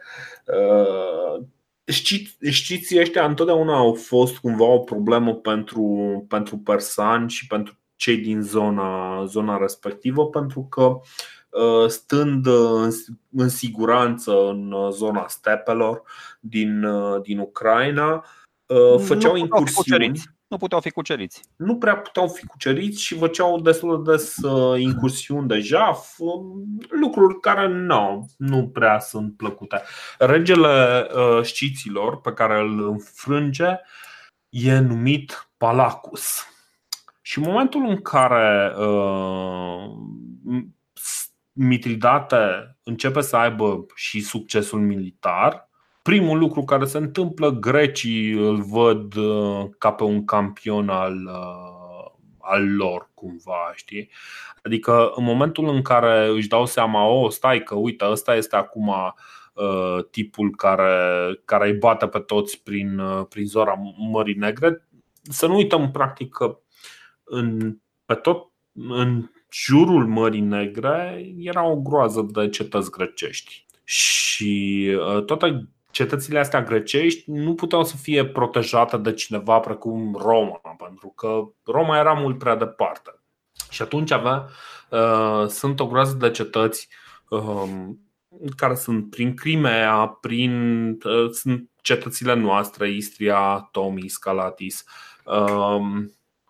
[2.51, 8.43] Știți, ăștia întotdeauna au fost cumva o problemă pentru, pentru persani și pentru cei din
[8.43, 11.01] zona, zona respectivă, pentru că
[11.55, 12.95] uh, stând uh,
[13.33, 16.03] în siguranță în uh, zona stepelor
[16.41, 16.87] din,
[17.23, 18.25] din Ucraina,
[18.99, 20.23] făceau incursiuni.
[20.47, 21.43] Nu puteau fi cuceriți.
[21.57, 24.37] Nu prea puteau fi cuceriți și făceau destul de des
[24.77, 26.19] incursiuni de jaf,
[26.89, 29.83] lucruri care nu, nu prea sunt plăcute.
[30.19, 31.07] Regele
[31.43, 33.77] știților pe care îl înfrânge
[34.49, 36.54] e numit Palacus.
[37.27, 39.91] Și în momentul în care uh,
[41.53, 45.71] Mitridate începe să aibă și succesul militar,
[46.03, 52.13] primul lucru care se întâmplă, grecii îl văd uh, ca pe un campion al, uh,
[52.39, 54.11] al lor, cumva, știi?
[54.63, 58.57] Adică în momentul în care își dau seama, o, oh, stai că uite, ăsta este
[58.57, 60.95] acum uh, tipul care,
[61.45, 63.75] care îi bate pe toți prin, uh, prin zona
[64.11, 64.89] Mării Negre,
[65.23, 66.59] să nu uităm practic că
[67.25, 73.67] în, pe tot în jurul Mării Negre era o groază de cetăți grecești.
[73.85, 80.61] Și uh, toate cetățile astea grecești nu puteau să fie protejate de cineva precum Roma,
[80.85, 83.19] pentru că Roma era mult prea departe.
[83.71, 84.49] Și atunci avea,
[84.91, 86.89] uh, sunt o groază de cetăți
[87.29, 87.89] uh,
[88.57, 94.85] care sunt prin Crimea, prin uh, sunt cetățile noastre, Istria, Tomi, Scalatis.
[95.25, 96.05] Uh,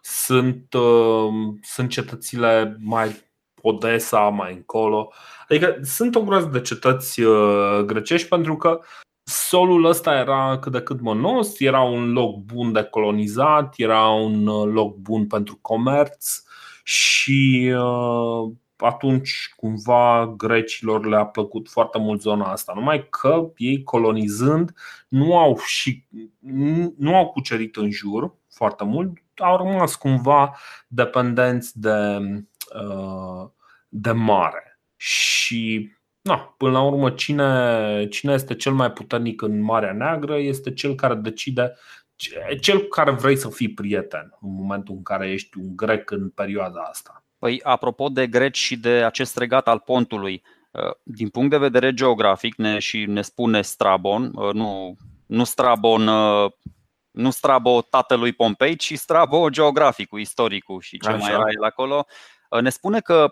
[0.06, 3.22] sunt, uh, sunt cetățile mai
[3.62, 5.12] Odessa, mai încolo.
[5.48, 8.80] Adică sunt o groază de cetăți uh, grecești pentru că
[9.22, 14.46] solul ăsta era cât de cât mănos, era un loc bun de colonizat, era un
[14.46, 16.42] uh, loc bun pentru comerț
[16.82, 17.72] și
[18.76, 22.72] atunci cumva grecilor le-a plăcut foarte mult zona asta.
[22.76, 24.74] Numai că ei colonizând
[25.08, 26.04] nu au, și,
[26.96, 30.56] nu au cucerit în jur foarte mult, au rămas cumva
[30.88, 32.18] dependenți de,
[32.74, 33.48] uh,
[33.88, 34.78] de mare.
[34.96, 40.72] Și na, până la urmă, cine, cine este cel mai puternic în Marea Neagră este
[40.72, 41.74] cel care decide
[42.60, 46.28] cel cu care vrei să fii prieten în momentul în care ești un grec în
[46.28, 47.24] perioada asta.
[47.38, 51.94] Păi, apropo de greci și de acest regat al pontului, uh, din punct de vedere
[51.94, 56.08] geografic, ne, și ne spune Strabon, uh, nu nu Strabon,
[57.14, 61.16] nu Strabo tatălui Pompei, ci Strabo geograficul, istoricul și ce Așa.
[61.16, 62.06] mai era el acolo,
[62.60, 63.28] ne spune că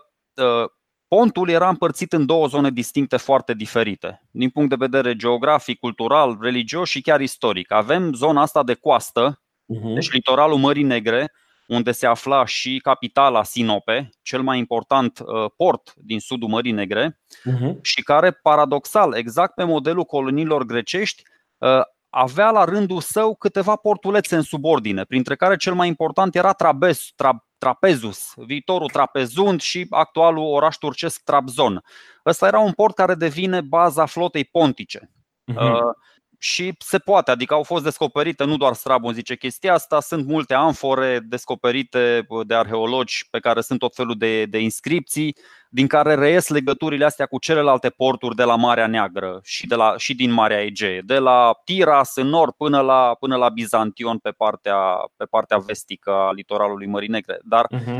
[1.15, 6.37] Pontul era împărțit în două zone distincte foarte diferite, din punct de vedere geografic, cultural,
[6.41, 7.71] religios și chiar istoric.
[7.71, 9.93] Avem zona asta de coastă, uh-huh.
[9.93, 11.31] deci litoralul Mării Negre,
[11.67, 17.19] unde se afla și capitala Sinope, cel mai important uh, port din sudul Mării Negre,
[17.49, 17.81] uh-huh.
[17.81, 21.23] și care, paradoxal, exact pe modelul coloniilor grecești,
[21.57, 21.81] uh,
[22.15, 27.11] avea la rândul său câteva portulețe în subordine, printre care cel mai important era Trabes,
[27.15, 31.83] Tra, Trapezus, viitorul Trapezund și actualul oraș turcesc Trabzon.
[32.25, 35.11] Ăsta era un port care devine baza flotei pontice.
[35.51, 35.55] Uh-huh.
[35.55, 35.93] Uh,
[36.37, 40.53] și se poate, adică au fost descoperite, nu doar Strabon zice chestia asta, sunt multe
[40.53, 45.35] amfore descoperite de arheologi pe care sunt tot felul de, de inscripții,
[45.73, 49.97] din care reies legăturile astea cu celelalte porturi de la Marea Neagră și, de la,
[49.97, 54.31] și din Marea Egee, de la Tiras în nord până la, până la Bizantion pe
[54.31, 54.77] partea,
[55.15, 57.39] pe partea vestică a litoralului Mării Negre.
[57.43, 57.99] Dar uh-huh.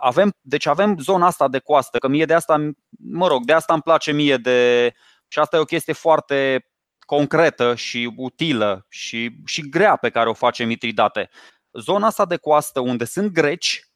[0.00, 2.70] avem, deci avem zona asta de coastă, că mie de asta,
[3.10, 4.92] mă rog, de asta îmi place mie de.
[5.28, 6.66] Și asta e o chestie foarte
[6.98, 11.30] concretă și utilă și, și grea pe care o face Mitridate.
[11.72, 13.95] Zona asta de coastă unde sunt greci uh,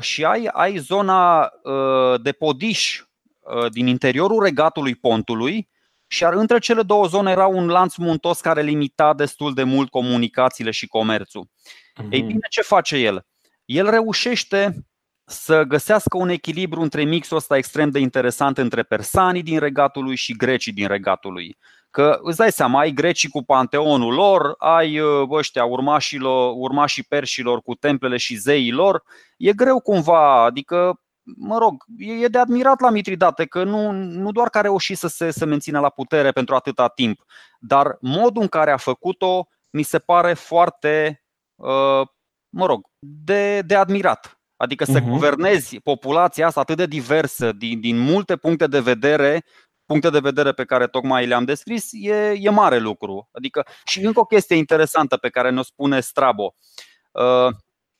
[0.00, 3.02] și ai, ai zona uh, de podiș
[3.38, 5.68] uh, din interiorul regatului pontului
[6.06, 10.70] și între cele două zone era un lanț muntos care limita destul de mult comunicațiile
[10.70, 11.46] și comerțul.
[11.46, 12.08] Mm-hmm.
[12.10, 13.26] Ei bine, ce face el?
[13.64, 14.86] El reușește
[15.24, 20.16] să găsească un echilibru între mixul ăsta extrem de interesant între persanii din regatul lui
[20.16, 21.56] și grecii din regatul lui.
[21.90, 27.60] Că îți dai seama, ai grecii cu panteonul lor, ai uh, ăștia urmașilor, urmașii perșilor
[27.62, 29.02] cu templele și zeii lor.
[29.36, 31.00] E greu cumva, adică
[31.36, 35.08] mă rog, e de admirat la Mitridate că nu, nu doar că a reușit să
[35.08, 37.24] se să mențină la putere pentru atâta timp,
[37.60, 41.24] dar modul în care a făcut-o mi se pare foarte,
[41.54, 42.06] uh,
[42.48, 44.40] mă rog, de, de admirat.
[44.56, 45.08] Adică să uh-huh.
[45.08, 49.44] guvernezi populația asta atât de diversă, din, din multe puncte de vedere,
[49.90, 53.28] puncte de vedere pe care tocmai le-am descris, e, e mare lucru.
[53.32, 56.54] Adică, și încă o chestie interesantă pe care ne-o spune Strabo.
[57.12, 57.48] Uh,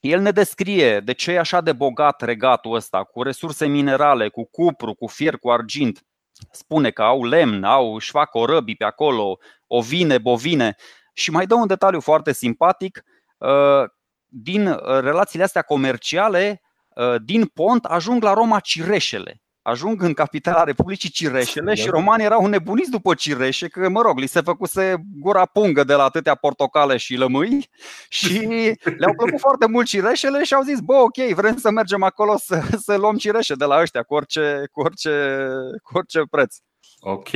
[0.01, 4.45] el ne descrie de ce e așa de bogat regatul ăsta, cu resurse minerale, cu
[4.51, 6.03] cupru, cu fier, cu argint.
[6.51, 10.75] Spune că au lemn, au, își fac orăbii pe acolo, ovine, bovine.
[11.13, 13.03] Și mai dă un detaliu foarte simpatic.
[13.39, 13.85] Uh,
[14.27, 21.11] din relațiile astea comerciale, uh, din pont ajung la Roma cireșele ajung în capitala Republicii
[21.11, 25.85] Cireșele și romanii erau nebuniți după cireșe, că mă rog, li se făcuse gura pungă
[25.85, 27.69] de la atâtea portocale și lămâi
[28.09, 28.39] și
[28.99, 32.63] le-au plăcut foarte mult cireșele și au zis, bă, ok, vrem să mergem acolo să,
[32.87, 35.47] să luăm cireșe de la ăștia cu orice, cu orice,
[35.83, 36.57] cu orice preț.
[37.01, 37.29] Ok.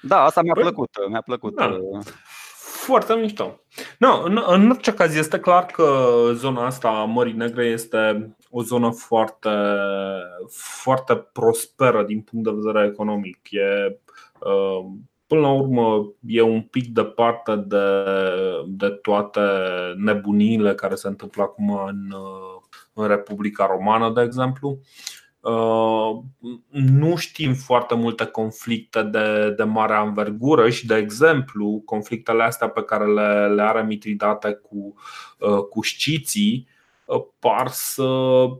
[0.00, 0.90] Da, asta mi-a plăcut.
[1.08, 1.54] Mi-a plăcut.
[1.54, 1.64] Da.
[1.64, 2.04] Uh,
[2.88, 3.60] foarte mișto.
[3.98, 8.62] No, în, în orice caz este clar că zona asta a Mării Negre este o
[8.62, 9.50] zonă foarte,
[10.48, 13.38] foarte prosperă din punct de vedere economic.
[13.50, 13.98] E,
[14.40, 14.86] uh,
[15.26, 18.04] până la urmă e un pic departe de,
[18.66, 19.40] de toate
[19.96, 24.78] nebuniile care se întâmplă acum în, uh, în Republica Romană, de exemplu.
[25.40, 26.10] Uh,
[26.70, 32.82] nu știm foarte multe conflicte de, de mare anvergură și, de exemplu, conflictele astea pe
[32.82, 34.94] care le, le are Mitridate cu,
[35.38, 36.77] uh, cu sciții uh,
[37.38, 38.06] par să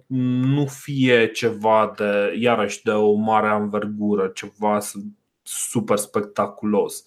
[0.09, 4.79] nu fie ceva de, iarăși, de o mare anvergură, ceva
[5.43, 7.05] super spectaculos.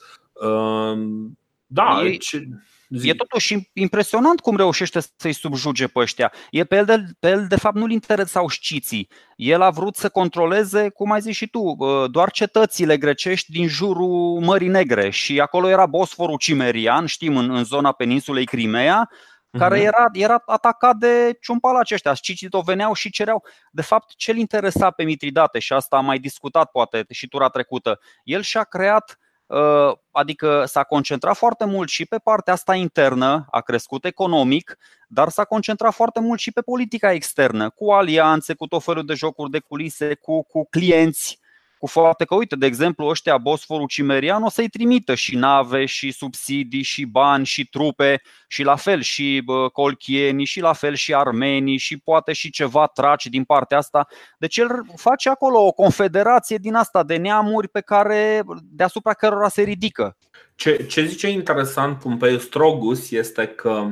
[1.66, 2.48] Da, e, ce...
[2.94, 3.10] Zi.
[3.10, 6.32] E totuși impresionant cum reușește să-i subjuge pe ăștia.
[6.50, 9.10] E pe el, de, pe el, de fapt, nu-l interesau șciții.
[9.36, 11.76] El a vrut să controleze, cum ai zis și tu,
[12.12, 15.10] doar cetățile grecești din jurul Mării Negre.
[15.10, 19.10] Și acolo era Bosforul Cimerian, știm, în, în zona peninsulei Crimea,
[19.58, 19.86] care mhm.
[19.86, 22.14] era, era atacat de ciumpalaci ăștia.
[22.14, 23.44] Scicii tot veneau și cereau.
[23.72, 28.00] De fapt, ce-l interesa pe Mitridate, și asta am mai discutat poate și tura trecută,
[28.24, 29.20] el și-a creat
[29.52, 35.30] Uh, adică s-a concentrat foarte mult și pe partea asta internă, a crescut economic, dar
[35.30, 39.52] s-a concentrat foarte mult și pe politica externă, cu alianțe, cu tot felul de jocuri
[39.52, 41.40] de culise, cu, cu clienți,
[41.82, 46.12] cu fapte că, uite, de exemplu, ăștia Bosforul Cimerian o să-i trimită și nave, și
[46.12, 51.78] subsidii, și bani, și trupe, și la fel și colchienii, și la fel și armenii,
[51.78, 54.08] și poate și ceva traci din partea asta.
[54.38, 59.62] Deci el face acolo o confederație din asta de neamuri pe care, deasupra cărora se
[59.62, 60.18] ridică.
[60.56, 63.88] Ce, ce zice interesant Pompeiu Strogus este că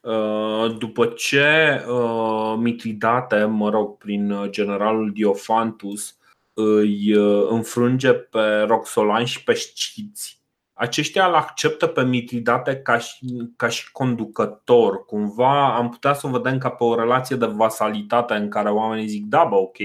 [0.00, 6.16] uh, după ce uh, Mitridate, mă rog, prin generalul Diofantus,
[6.54, 13.26] îi uh, înfrânge pe Roxolan și pe Sciți aceștia îl acceptă pe Mitridate ca și,
[13.56, 15.04] ca și conducător.
[15.04, 19.06] Cumva am putea să o vedem ca pe o relație de vasalitate în care oamenii
[19.06, 19.76] zic da, bă, ok,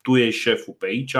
[0.00, 1.16] tu ești șeful pe aici,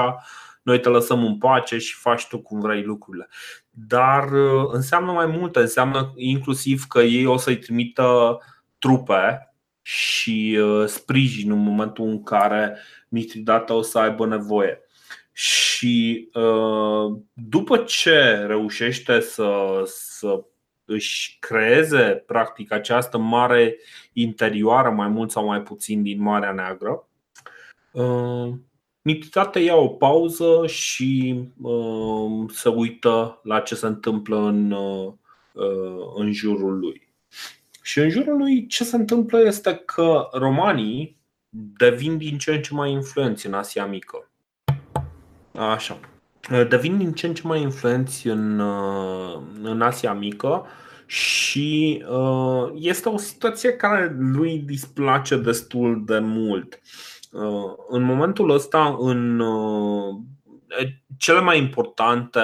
[0.63, 3.29] noi te lăsăm în pace și faci tu cum vrei lucrurile.
[3.71, 8.39] Dar uh, înseamnă mai multe, înseamnă inclusiv că ei o să-i trimită
[8.79, 14.81] trupe și uh, sprijin în momentul în care Mitridata o să aibă nevoie.
[15.39, 20.45] Și uh, după ce reușește să, să
[20.85, 23.77] își creeze practic această mare
[24.13, 27.07] interioară, mai mult sau mai puțin din Marea Neagră,
[29.03, 31.41] Mitridate ia o pauză și
[32.49, 34.75] se uită la ce se întâmplă în,
[36.15, 37.09] în jurul lui.
[37.83, 41.17] Și în jurul lui ce se întâmplă este că romanii
[41.79, 44.31] devin din ce în ce mai influenți în Asia Mică.
[45.59, 45.99] Așa.
[46.69, 48.61] Devin din ce în ce mai influenți în,
[49.63, 50.67] în Asia Mică
[51.07, 56.81] și uh, este o situație care lui displace destul de mult.
[57.33, 60.15] Uh, în momentul ăsta, în uh,
[61.19, 62.41] cele mai importante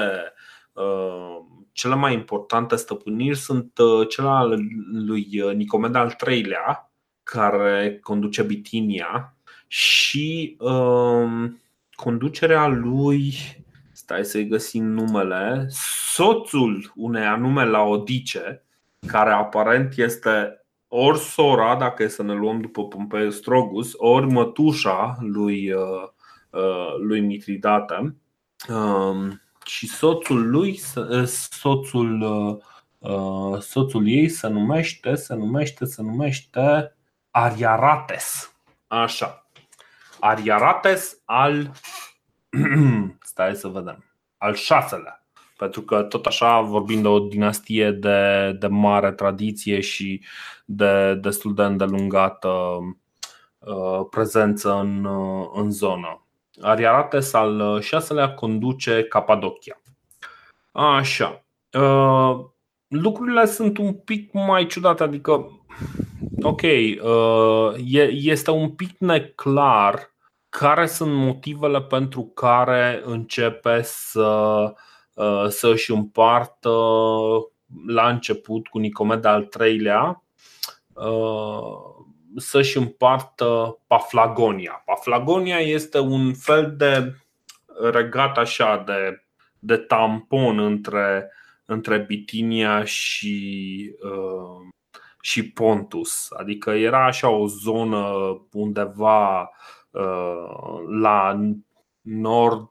[1.72, 4.56] cele mai importante stăpâniri sunt uh, cele ale
[4.92, 11.50] lui uh, Nicomed al III-lea, care conduce Bitinia, și uh,
[12.02, 13.34] conducerea lui,
[13.92, 15.66] stai să-i găsim numele,
[16.14, 18.64] soțul unei anume Laodice,
[19.06, 25.16] care aparent este ori sora, dacă e să ne luăm după Pompeiu Strogus, ori mătușa
[25.20, 26.08] lui, uh,
[26.50, 28.16] uh, lui Mitridate.
[28.68, 29.32] Uh,
[29.64, 32.22] și soțul lui, ă, soțul,
[33.02, 36.96] ă, soțul ei se numește, se numește, se numește
[37.30, 38.56] Ariarates.
[38.86, 39.41] Așa.
[40.24, 41.70] Ariarates al
[43.22, 44.04] stai să vedem.
[44.36, 45.26] Al șaselea.
[45.56, 50.22] Pentru că tot așa vorbim de o dinastie de, de mare tradiție și
[50.64, 52.48] de destul de îndelungată
[53.58, 56.26] uh, prezență în, uh, în zonă.
[56.60, 59.80] Ariarates al uh, șaselea conduce Capadocia.
[60.72, 61.44] Așa.
[61.72, 62.44] Uh,
[62.88, 65.62] lucrurile sunt un pic mai ciudate, adică,
[66.42, 67.74] ok, uh,
[68.10, 70.11] este un pic neclar
[70.58, 74.72] care sunt motivele pentru care începe să,
[75.48, 76.70] să își împartă
[77.86, 80.22] la început cu Nicomed al treilea
[82.36, 84.82] să-și împartă Paflagonia.
[84.84, 87.14] Paflagonia este un fel de
[87.90, 89.24] regat așa de,
[89.58, 91.32] de tampon între,
[91.64, 94.68] între Bitinia și, uh,
[95.20, 96.28] și Pontus.
[96.30, 98.12] Adică era așa o zonă
[98.52, 99.48] undeva uh,
[101.00, 101.40] la
[102.00, 102.70] nord,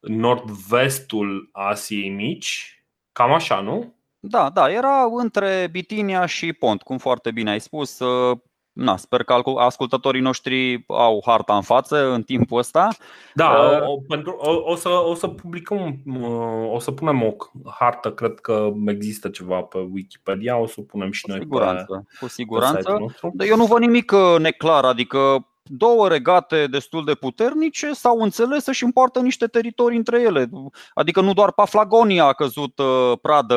[0.00, 2.84] nord-vestul Asiei Mici.
[3.12, 3.94] Cam așa, nu?
[4.18, 7.98] Da, da, era între Bitinia și Pont, cum foarte bine ai spus.
[7.98, 8.38] Uh,
[8.76, 12.88] Na, sper că ascultătorii noștri au harta în față în timpul ăsta.
[13.34, 17.34] Da, uh, o, pentru, o, o, să, o să publicăm, uh, o să punem o
[17.78, 22.06] hartă, cred că există ceva pe Wikipedia, o să o punem și cu noi siguranță,
[22.08, 27.04] pe Cu siguranță, pe dar eu nu văd nimic uh, neclar, adică două regate destul
[27.04, 30.48] de puternice s-au înțeles să-și împartă niște teritorii între ele.
[30.94, 33.56] Adică nu doar Paflagonia a căzut uh, pradă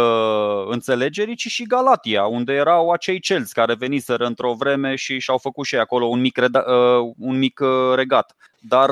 [0.69, 5.65] înțelegerii, ci și Galatia, unde erau acei celți care veniseră într-o vreme și și-au făcut
[5.65, 8.35] și acolo un mic, reda- uh, un mic uh, regat.
[8.59, 8.89] Dar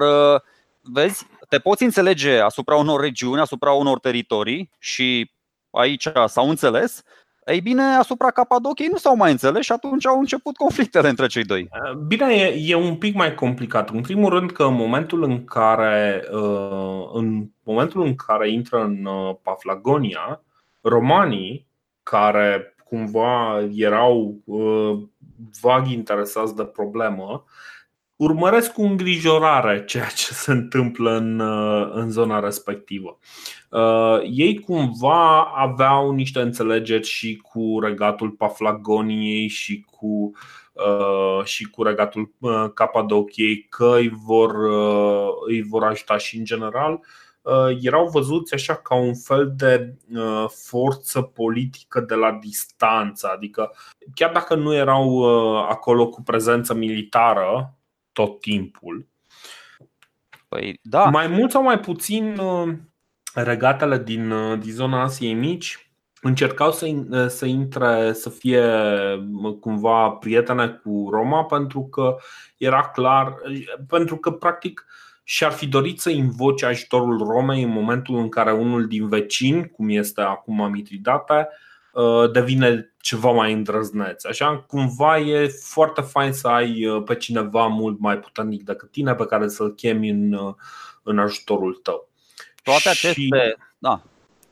[0.82, 5.32] vezi, te poți înțelege asupra unor regiuni, asupra unor teritorii și
[5.72, 7.04] aici s-au înțeles,
[7.48, 11.44] ei bine, asupra Capadociei nu s-au mai înțeles și atunci au început conflictele între cei
[11.44, 11.70] doi.
[12.08, 13.90] Bine, e, e un pic mai complicat.
[13.90, 19.06] În primul rând că în momentul în care, uh, în momentul în care intră în
[19.06, 20.42] uh, Paflagonia,
[20.82, 21.68] romanii
[22.04, 25.00] care cumva erau uh,
[25.62, 27.44] vag interesați de problemă,
[28.18, 31.40] urmăresc cu îngrijorare ceea ce se întâmplă în,
[31.94, 33.18] în zona respectivă.
[33.70, 40.32] Uh, ei cumva aveau niște înțelegeri și cu regatul Paflagoniei și cu,
[40.74, 46.44] uh, și cu regatul uh, Capadociei că îi vor, uh, îi vor ajuta și în
[46.44, 47.00] general
[47.42, 53.76] uh, erau văzuți așa ca un fel de uh, forță politică de la distanță, adică
[54.14, 55.24] chiar dacă nu erau
[55.70, 57.77] acolo cu prezență militară
[58.18, 59.08] tot timpul,
[60.48, 61.04] Păi, da.
[61.04, 62.40] Mai mult sau mai puțin
[63.34, 65.92] regatele din, uh, din zona Asiei Mici
[66.22, 68.64] încercau să, uh, să intre, să fie
[69.44, 72.16] uh, cumva prietene cu Roma pentru că
[72.58, 73.36] era clar,
[73.88, 74.86] pentru că practic
[75.24, 79.70] și ar fi dorit să invoce ajutorul Romei în momentul în care unul din vecini,
[79.70, 81.67] cum este acum Mitridate, uh,
[82.32, 84.24] devine ceva mai îndrăzneț.
[84.24, 89.16] Așa, cumva e foarte fain să ai uh, pe cineva mult mai puternic decât tine
[89.16, 90.54] pe care să-l chemi în, uh,
[91.04, 92.10] în ajutorul tău.
[92.64, 93.34] Toate aceste, și...
[93.78, 94.02] da,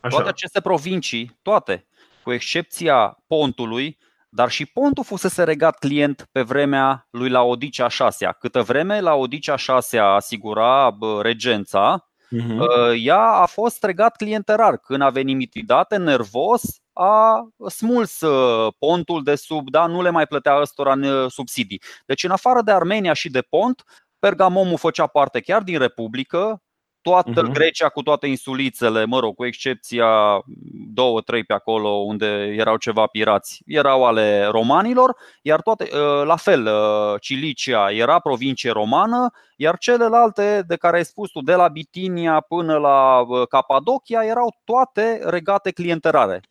[0.10, 1.88] toate aceste provincii, toate,
[2.24, 3.98] cu excepția pontului,
[4.30, 9.98] dar și pontul fusese regat client pe vremea lui Laodicea 6 Câtă vreme Laodicea 6
[9.98, 12.96] asigura regența, uh-huh.
[13.04, 14.78] ea a fost regat clienterar.
[14.78, 16.62] Când a venit Mitridate, nervos,
[16.98, 21.82] a smuls uh, pontul de sub, da, nu le mai plătea ăstora uh, subsidii.
[22.06, 23.84] Deci în afară de Armenia și de pont,
[24.20, 26.62] Pergamomul făcea parte chiar din Republică,
[27.06, 27.54] toată uh-huh.
[27.54, 30.08] Grecia cu toate insulițele, mă rog, cu excepția
[30.94, 32.26] două, trei pe acolo unde
[32.58, 38.72] erau ceva pirați, erau ale romanilor, iar toate, uh, la fel, uh, Cilicia era provincie
[38.72, 44.24] romană, iar celelalte de care ai spus tu, de la Bitinia până la uh, Capadocia,
[44.24, 46.42] erau toate regate clienterare.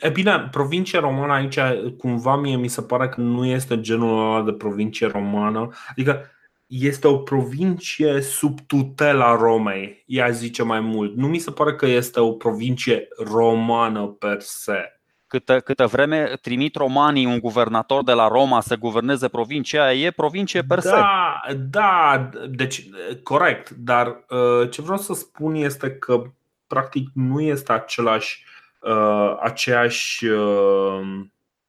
[0.00, 1.58] E bine, provincie romană aici,
[1.98, 6.30] cumva mie mi se pare că nu este genul ăla de provincie romană, adică
[6.66, 11.16] este o provincie sub tutela Romei, ea zice mai mult.
[11.16, 14.90] Nu mi se pare că este o provincie romană per se.
[15.26, 20.62] Câtă, câtă vreme trimit romanii un guvernator de la Roma să guverneze provincia, e provincie
[20.62, 20.90] per se.
[20.90, 22.88] Da, da, deci
[23.22, 26.22] corect, dar uh, ce vreau să spun este că
[26.66, 28.44] practic nu este același,
[28.80, 31.00] uh, aceeași uh,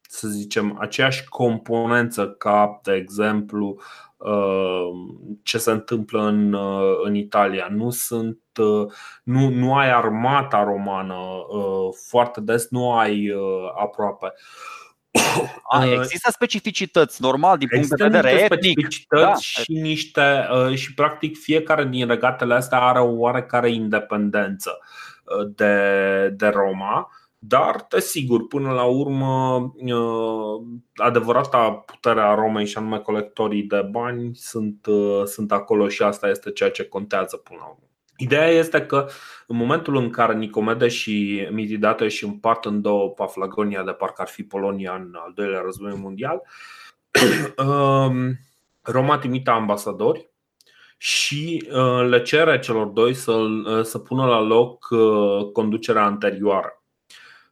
[0.00, 4.07] să zicem, aceeași componență ca, de exemplu, Uh,
[5.42, 7.68] ce se întâmplă în, uh, în Italia.
[7.70, 8.92] Nu sunt uh,
[9.22, 11.16] nu, nu ai armata romană
[12.08, 13.32] foarte des, nu ai
[13.82, 14.32] aproape.
[15.72, 18.46] A, există specificități, normal, din punct de vedere etnic.
[18.46, 19.62] Specificități da.
[19.62, 24.78] și niște și practic fiecare din regatele astea are o oarecare independență
[25.54, 25.74] de,
[26.36, 27.10] de Roma
[27.40, 30.62] dar, desigur, până la urmă, uh,
[30.94, 36.28] adevărata putere a Romei și anume colectorii de bani sunt, uh, sunt acolo și asta
[36.28, 37.82] este ceea ce contează până la urmă.
[38.16, 39.08] Ideea este că
[39.46, 44.28] în momentul în care Nicomede și Mitridate își împart în două Paflagonia de parcă ar
[44.28, 46.42] fi Polonia în al doilea război mondial,
[47.56, 48.38] um,
[48.92, 50.30] Roma trimite ambasadori
[50.96, 53.46] și uh, le cere celor doi să,
[53.82, 54.88] să pună la loc
[55.52, 56.77] conducerea anterioară.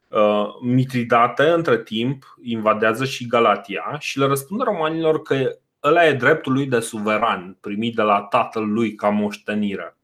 [0.09, 6.53] Uh, Mitridate, între timp, invadează și Galatia și le răspunde romanilor că ăla e dreptul
[6.53, 9.97] lui de suveran, primit de la tatăl lui ca moștenire.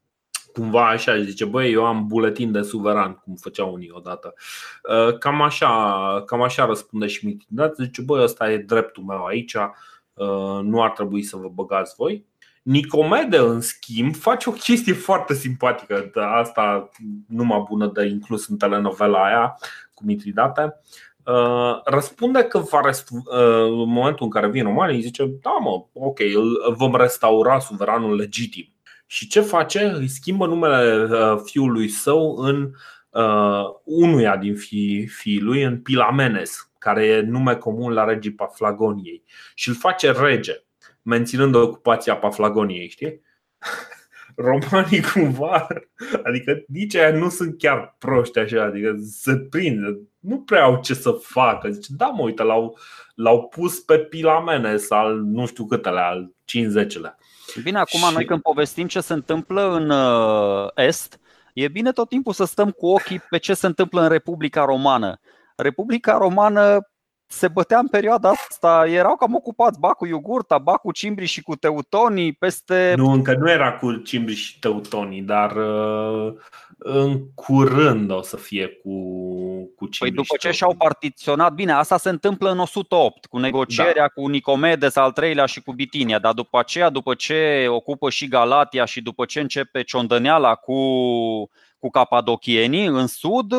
[0.54, 4.34] Cumva așa zice, băi, eu am buletin de suveran, cum făceau unii odată.
[4.90, 9.54] Uh, cam așa, cam așa răspunde și Mitridate, zice, băi, ăsta e dreptul meu aici,
[9.54, 12.26] uh, nu ar trebui să vă băgați voi.
[12.64, 16.90] Nicomede, în schimb, face o chestie foarte simpatică, asta
[17.28, 19.58] numai bună de inclus în telenovela aia
[20.04, 20.82] cu Mitridate.
[21.26, 23.24] Uh, răspunde că va rest, uh,
[23.64, 28.68] în momentul în care vin romanii, zice: Da, mă, ok, îl vom restaura suveranul legitim.
[29.06, 29.84] Și ce face?
[29.84, 32.72] Îi schimbă numele uh, fiului său în
[33.84, 39.24] unuia din fii, fiii lui, în Pilamenes, care e nume comun la regii Paflagoniei,
[39.56, 40.64] și îl face rege
[41.02, 43.22] menținând ocupația Paflagoniei, știi?
[44.36, 45.68] Romanii cumva,
[46.24, 50.94] adică nici aia nu sunt chiar proști așa, adică se prinde, nu prea au ce
[50.94, 51.70] să facă.
[51.70, 52.78] Zice, da mă, uite, l-au,
[53.16, 57.18] l-au pus pe pilamene sau nu știu câtele, al 50-lea.
[57.64, 58.14] Bine, acum și...
[58.14, 61.20] noi când povestim ce se întâmplă în uh, Est,
[61.54, 65.20] e bine tot timpul să stăm cu ochii pe ce se întâmplă în Republica Romană.
[65.56, 66.93] Republica Romană
[67.28, 71.42] se bătea în perioada asta, erau cam ocupați ba cu Iugurta, ba cu Cimbri și
[71.42, 72.94] cu Teutonii peste...
[72.98, 76.34] Nu, încă nu era cu Cimbri și Teutonii, dar uh,
[76.78, 78.90] în curând o să fie cu,
[79.76, 83.94] cu Cimbri Păi după ce și-au partiționat, bine, asta se întâmplă în 108 cu negocierea
[83.94, 84.08] da.
[84.08, 88.86] cu Nicomedes al treilea și cu Bitinia, dar după aceea, după ce ocupă și Galatia
[88.86, 90.74] și după ce începe ciondăneala cu
[91.84, 93.52] cu capadocienii în sud,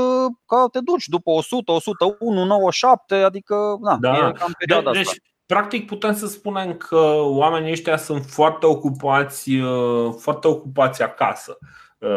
[0.46, 4.16] că te duci după 100, 101, 97, adică na, da.
[4.16, 5.18] e cam perioada de- deci, asta.
[5.46, 11.58] Practic putem să spunem că oamenii ăștia sunt foarte ocupați, uh, foarte ocupați acasă
[11.98, 12.08] uh,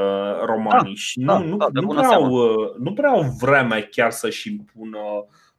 [0.45, 3.87] romanii da, și nu, da, nu, da, nu, prea au, uh, nu prea au vreme
[3.91, 4.99] chiar să-și impună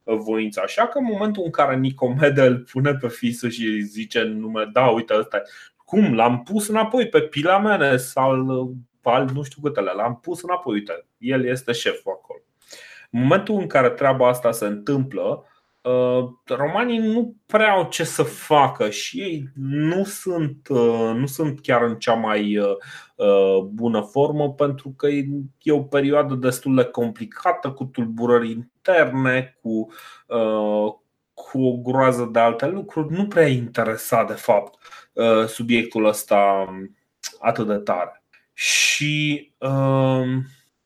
[0.03, 0.62] voința.
[0.62, 4.68] Așa că în momentul în care Nicomede îl pune pe fisul și zice în nume,
[4.72, 5.42] da, uite, ăsta
[5.88, 11.07] cum, l-am pus înapoi pe Pilamene sau al nu știu câtele, l-am pus înapoi, uite,
[11.18, 12.40] el este șeful acolo.
[13.11, 15.44] În momentul în care treaba asta se întâmplă,
[16.46, 20.68] romanii nu prea au ce să facă și ei nu sunt,
[21.14, 22.59] nu sunt chiar în cea mai
[23.64, 25.07] bună formă pentru că
[25.62, 29.86] e o perioadă destul de complicată cu tulburări interne, cu,
[31.34, 33.12] cu o groază de alte lucruri.
[33.12, 34.78] Nu prea interesa de fapt
[35.46, 36.68] subiectul ăsta
[37.40, 38.22] atât de tare.
[38.59, 39.52] Și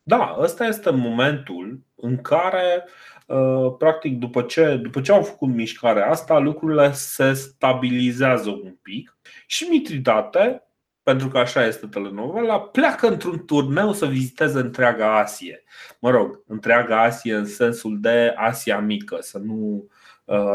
[0.03, 2.85] da, ăsta este momentul în care
[3.33, 9.16] Uh, practic, după ce, după ce au făcut mișcarea asta, lucrurile se stabilizează un pic
[9.47, 10.62] și Mitridate,
[11.03, 15.64] pentru că așa este telenovela, pleacă într-un turneu să viziteze întreaga Asie.
[15.99, 19.91] Mă rog, întreaga Asie în sensul de Asia mică, să nu, uh,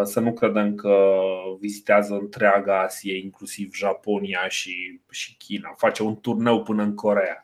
[0.03, 1.20] să nu credem că
[1.59, 5.74] vizitează întreaga Asie, inclusiv Japonia și, și China.
[5.78, 7.43] Face un turneu până în Corea.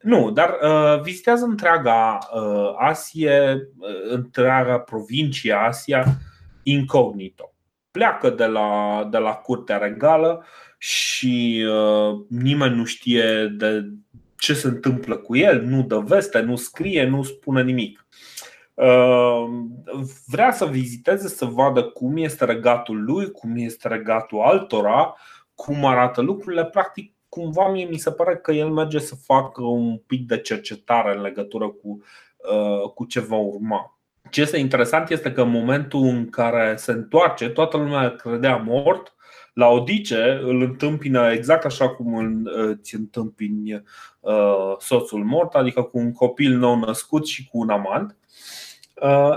[0.00, 6.04] Nu, dar uh, vizitează întreaga uh, Asie, uh, întreaga provincie Asia
[6.62, 7.54] incognito.
[7.90, 10.44] Pleacă de la, de la curtea regală
[10.78, 13.88] și uh, nimeni nu știe de
[14.38, 18.06] ce se întâmplă cu el, nu dă veste, nu scrie, nu spune nimic.
[18.76, 19.44] Uh,
[20.26, 25.14] vrea să viziteze, să vadă cum este regatul lui, cum este regatul altora,
[25.54, 26.64] cum arată lucrurile.
[26.64, 31.14] Practic, cumva mie mi se pare că el merge să facă un pic de cercetare
[31.14, 32.02] în legătură cu,
[32.36, 33.98] uh, cu ce va urma.
[34.30, 39.14] Ce este interesant este că în momentul în care se întoarce, toată lumea credea mort,
[39.52, 42.50] la Odice îl întâmpină exact așa cum îl
[42.82, 43.82] ți întâmpini
[44.20, 48.16] uh, soțul mort, adică cu un copil nou născut și cu un amant.
[49.02, 49.36] Uh,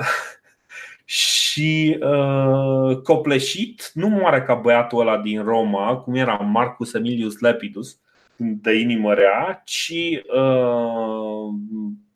[1.06, 8.00] și uh, copleșit, nu moare ca băiatul ăla din Roma, cum era Marcus Emilius Lepidus,
[8.36, 11.54] de inimă rea, ci, uh,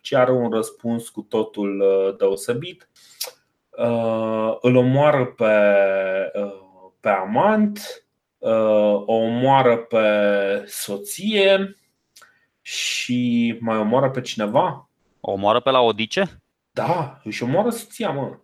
[0.02, 2.90] ci are un răspuns cu totul uh, deosebit.
[3.78, 5.54] Uh, îl omoară pe,
[6.40, 8.06] uh, pe amant,
[8.38, 10.06] uh, o omoară pe
[10.66, 11.78] soție
[12.62, 14.90] și mai omoară pe cineva?
[15.20, 16.43] O omoară pe la Odice?
[16.74, 18.38] Da, își omoară soția, mă.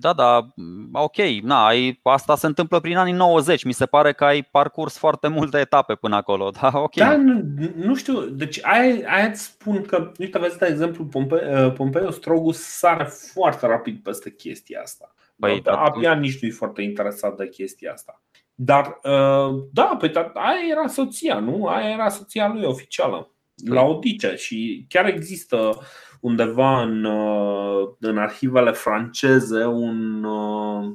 [0.00, 0.48] Da, da,
[0.92, 3.64] ok, na, ai, asta se întâmplă prin anii 90.
[3.64, 6.50] Mi se pare că ai parcurs foarte multe etape până acolo.
[6.60, 6.94] Da, ok.
[6.94, 7.44] Da, nu,
[7.76, 12.10] nu știu, deci aia, aia îți spun că, uite, vezi, de exemplu, Pompe, uh, Pompeiu
[12.10, 15.14] Strogu sare foarte rapid peste chestia asta.
[15.38, 18.22] Păi, da, abia nici nu e foarte interesat de chestia asta.
[18.54, 21.66] Dar, uh, da, păi da, aia era soția, nu?
[21.66, 23.30] Aia era soția lui oficială,
[23.64, 23.90] la păi.
[23.90, 25.78] Odice și chiar există
[26.20, 30.94] undeva în, uh, în arhivele franceze un, uh,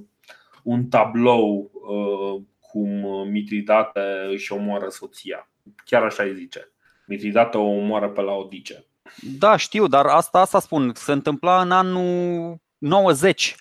[0.64, 2.90] un tablou uh, cum
[3.30, 4.02] Mitridate
[4.32, 5.50] își omoară soția.
[5.86, 6.72] Chiar așa îi zice.
[7.06, 8.86] Mitridate o omoară pe la Odice.
[9.40, 13.56] Da, știu, dar asta, asta spun, se întâmpla în anul 90.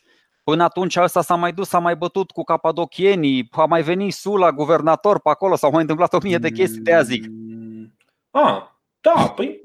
[0.44, 4.52] Până atunci ăsta s-a mai dus, s-a mai bătut cu capadocienii, a mai venit Sula,
[4.52, 7.26] guvernator pe acolo, s-au mai întâmplat o mie de chestii, de aia zic.
[7.28, 7.94] Mm.
[8.30, 8.62] Ah,
[9.02, 9.60] da, păi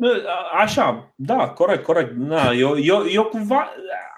[0.60, 2.12] așa, da, corect, corect.
[2.12, 3.70] Da, eu, eu, eu cumva,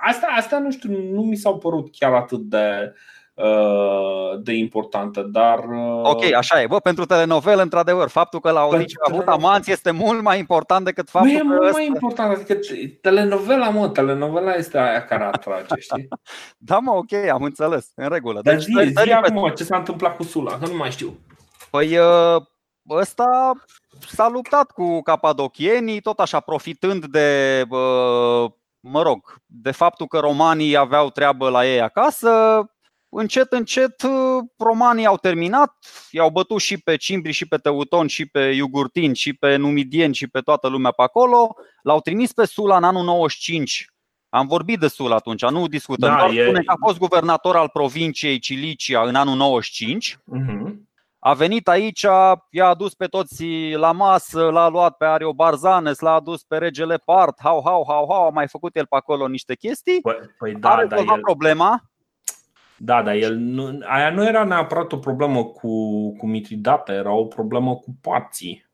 [0.02, 2.94] asta, asta nu știu, nu mi s-au părut chiar atât de,
[3.34, 5.60] uh, de importantă, dar...
[5.60, 6.68] Uh, ok, așa e.
[6.68, 10.86] Bă, pentru telenovelă, într-adevăr, faptul că la Odice a avut amanți este mult mai important
[10.86, 11.78] decât faptul nu e că mult ăsta...
[11.78, 12.60] mai important, adică
[13.02, 16.08] telenovela, mă, telenovela este aia care atrage, știi?
[16.70, 18.42] da, mă, ok, am înțeles, în regulă.
[18.44, 21.20] Dar deci, zi, zi acum ce s-a întâmplat cu Sula, că nu mai știu.
[21.70, 22.42] Păi uh,
[22.90, 23.54] ăsta
[24.08, 27.64] s-a luptat cu capadocienii, tot așa profitând de,
[28.80, 32.64] mă rog, de faptul că romanii aveau treabă la ei acasă.
[33.12, 34.02] Încet, încet,
[34.58, 35.78] romanii au terminat,
[36.12, 40.28] i-au bătut și pe cimbri, și pe teutoni, și pe iugurtini, și pe numidieni, și
[40.28, 41.56] pe toată lumea pe acolo.
[41.82, 43.88] L-au trimis pe Sula în anul 95
[44.30, 46.10] am vorbit de Sula atunci, nu discutăm.
[46.10, 46.44] Da, doar e...
[46.44, 50.18] spune că a fost guvernator al provinciei Cilicia în anul 95.
[50.18, 50.74] Uh-huh.
[51.20, 52.06] A venit aici,
[52.50, 56.98] i-a adus pe toți la masă, l-a luat pe Ario Barzanes, l-a adus pe regele
[56.98, 60.02] Part, hau, hau, hau, hau, a mai făcut el pe acolo niște chestii.
[60.02, 61.22] Păi, păi da, a rezolvat da, el...
[61.22, 61.82] problema.
[62.78, 65.70] Da, dar el nu, aia nu era neapărat o problemă cu,
[66.16, 68.68] cu Mitridate, era o problemă cu parții.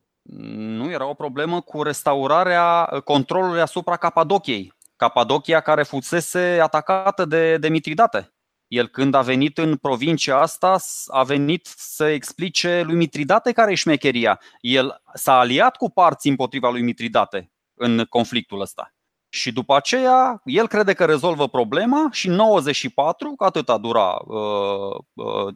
[0.78, 4.74] Nu, era o problemă cu restaurarea controlului asupra Capadociei.
[4.96, 8.35] Capadocia care fusese atacată de, de Mitridate.
[8.68, 13.76] El când a venit în provincia asta, a venit să explice lui Mitridate care e
[13.76, 14.40] șmecheria.
[14.60, 18.94] El s-a aliat cu parții împotriva lui Mitridate în conflictul ăsta.
[19.30, 24.96] Și după aceea, el crede că rezolvă problema și 94, că atât a dura uh,
[25.14, 25.54] uh,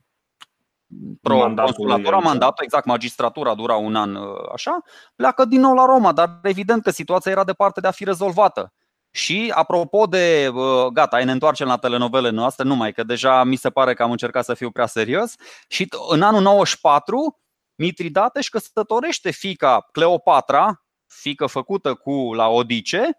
[1.22, 4.84] pro, consulatura, mandatul, exact, magistratura dura un an uh, așa,
[5.16, 8.74] pleacă din nou la Roma, dar evident că situația era departe de a fi rezolvată.
[9.12, 10.52] Și apropo de,
[10.94, 14.44] gata, ne întoarcem la telenovele noastre, numai că deja mi se pare că am încercat
[14.44, 15.34] să fiu prea serios.
[15.68, 17.40] Și în anul 94,
[17.76, 23.18] Mitridate își căsătorește fica Cleopatra, fică făcută cu la Odice,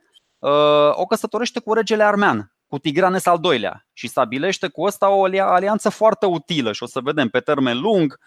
[0.90, 5.88] o căsătorește cu regele armean, cu Tigranes al doilea și stabilește cu ăsta o alianță
[5.88, 8.18] foarte utilă și o să vedem pe termen lung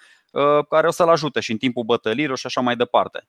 [0.69, 3.27] care o să-l ajute și în timpul bătăliilor și așa mai departe.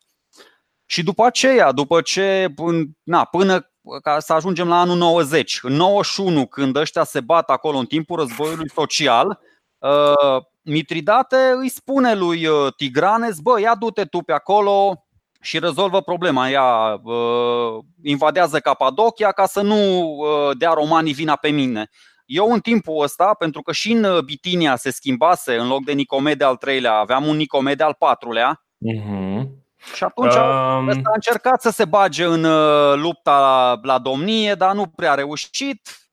[0.87, 2.55] Și după aceea, după ce,
[3.03, 7.79] na, până ca să ajungem la anul 90, în 91, când ăștia se bat acolo
[7.79, 9.41] în timpul războiului social,
[9.79, 15.05] uh, Mitridate îi spune lui uh, Tigranes, bă, ia du-te tu pe acolo
[15.41, 16.51] și rezolvă problema.
[16.51, 20.19] Ea uh, invadează Capadocia ca să nu
[20.59, 21.89] dea romanii vina pe mine.
[22.27, 26.45] Eu în timpul ăsta, pentru că și în Bitinia se schimbase, în loc de Nicomede
[26.45, 29.64] al treilea, aveam un Nicomede al patrulea, uh-huh.
[29.95, 30.89] Și atunci um...
[30.89, 35.13] ăsta a încercat să se bage în uh, lupta la, la domnie, dar nu prea
[35.13, 36.09] a reușit.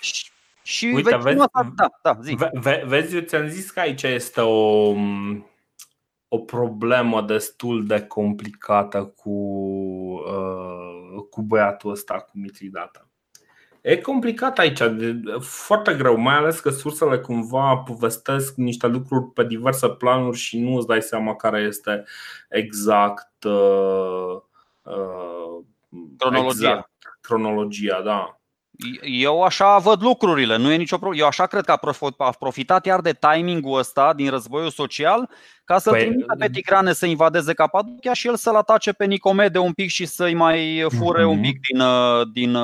[0.00, 0.30] Și,
[0.62, 2.36] și Uite, vezi, vezi, da, da, zi.
[2.52, 4.94] Ve, vezi, eu ți-am zis că aici este o,
[6.28, 9.30] o problemă destul de complicată cu,
[10.26, 13.09] uh, cu băiatul ăsta, cu Mitridata.
[13.80, 14.80] E complicat aici,
[15.40, 20.76] foarte greu, mai ales că sursele cumva povestesc niște lucruri pe diverse planuri și nu
[20.76, 22.04] îți dai seama care este
[22.48, 24.40] exact uh,
[24.82, 25.64] uh,
[26.18, 26.68] cronologia.
[26.68, 28.39] Exact, cronologia, da.
[29.02, 31.22] Eu așa văd lucrurile, nu e nicio problemă.
[31.22, 31.78] Eu așa cred că
[32.16, 35.30] a profitat iar de timingul ăsta din războiul social
[35.64, 39.58] ca să-l păi, trimită pe Tigrane să invadeze Capadocia și el să-l atace pe Nicomede
[39.58, 41.26] un pic și să-i mai fure uh-huh.
[41.26, 42.56] un pic din, uh, din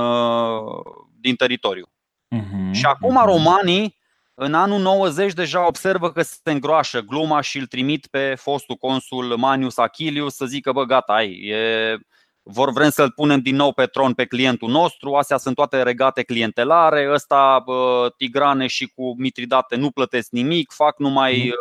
[1.26, 1.88] din teritoriu.
[2.36, 3.24] Uh-huh, și acum uh-huh.
[3.24, 3.98] romanii,
[4.34, 9.36] în anul 90, deja observă că se îngroașă gluma și îl trimit pe fostul consul
[9.36, 11.96] Manius Achilius să zică, bă, gata, ai, e,
[12.48, 16.22] vor vrem să-l punem din nou pe tron pe clientul nostru, astea sunt toate regate
[16.22, 21.52] clientelare, ăsta bă, Tigrane și cu Mitridate nu plătesc nimic, fac numai...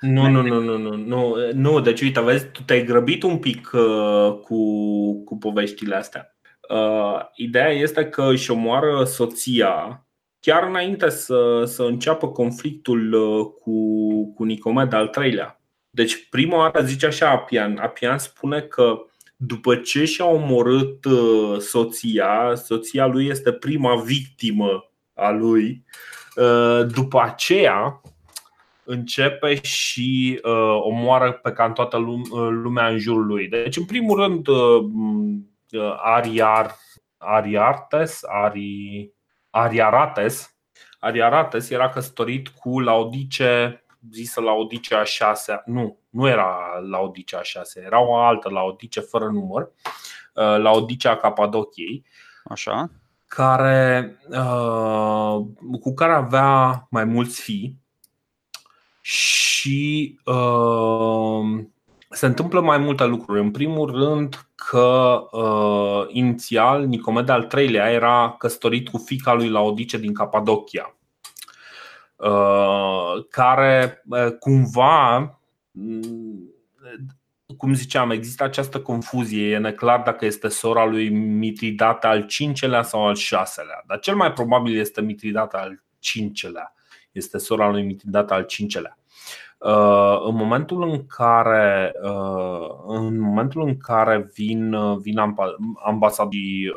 [0.00, 3.70] Nu, nu, nu, nu, nu, nu, nu, deci uite, vezi, tu te-ai grăbit un pic
[3.72, 6.36] uh, cu, cu poveștile astea.
[6.68, 10.04] Uh, ideea este că își omoară soția
[10.40, 15.60] chiar înainte să, să înceapă conflictul uh, cu, cu Nicomed al treilea.
[15.90, 17.78] Deci prima oară zice așa Apian.
[17.78, 19.04] Apian spune că
[19.36, 25.84] după ce și-a omorât uh, soția, soția lui este prima victimă a lui,
[26.86, 28.00] după aceea
[28.84, 30.40] începe și
[30.80, 31.96] omoară pe cam toată
[32.50, 33.48] lumea în jurul lui.
[33.48, 34.46] Deci, în primul rând,
[35.96, 36.76] Ariar,
[37.16, 39.10] Ariartes, Ari,
[39.50, 40.56] Ariarates.
[40.98, 45.62] Ariarates era căsătorit cu Laodice, zisă Laodice a șasea.
[45.66, 49.62] Nu, nu era Laodice a șasea, era o altă Laodice fără număr,
[50.34, 52.04] uh, Laodice a Capadociei.
[52.44, 52.90] Așa.
[53.26, 55.36] Care, uh,
[55.80, 57.78] cu care avea mai mulți fii
[59.00, 61.64] și uh,
[62.08, 63.40] se întâmplă mai multe lucruri.
[63.40, 69.98] În primul rând că uh, inițial Nicomede al treilea era căsătorit cu fica lui Laodice
[69.98, 70.96] din Capadocia,
[72.16, 75.38] uh, care uh, cumva, mm,
[77.56, 79.50] cum ziceam, există această confuzie.
[79.50, 84.32] E neclar dacă este sora lui Mitridate al cincelea sau al șaselea, dar cel mai
[84.32, 86.74] probabil este Mitridate al cincelea.
[87.12, 88.98] Este sora lui Mitridate al cincelea.
[89.58, 95.18] Uh, în momentul în care, uh, în momentul în care vin, uh, vin
[95.84, 96.72] ambasadii,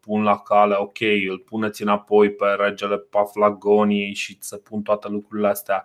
[0.00, 5.48] pun la cale, ok, îl puneți înapoi pe regele Paflagoniei și se pun toate lucrurile
[5.48, 5.84] astea,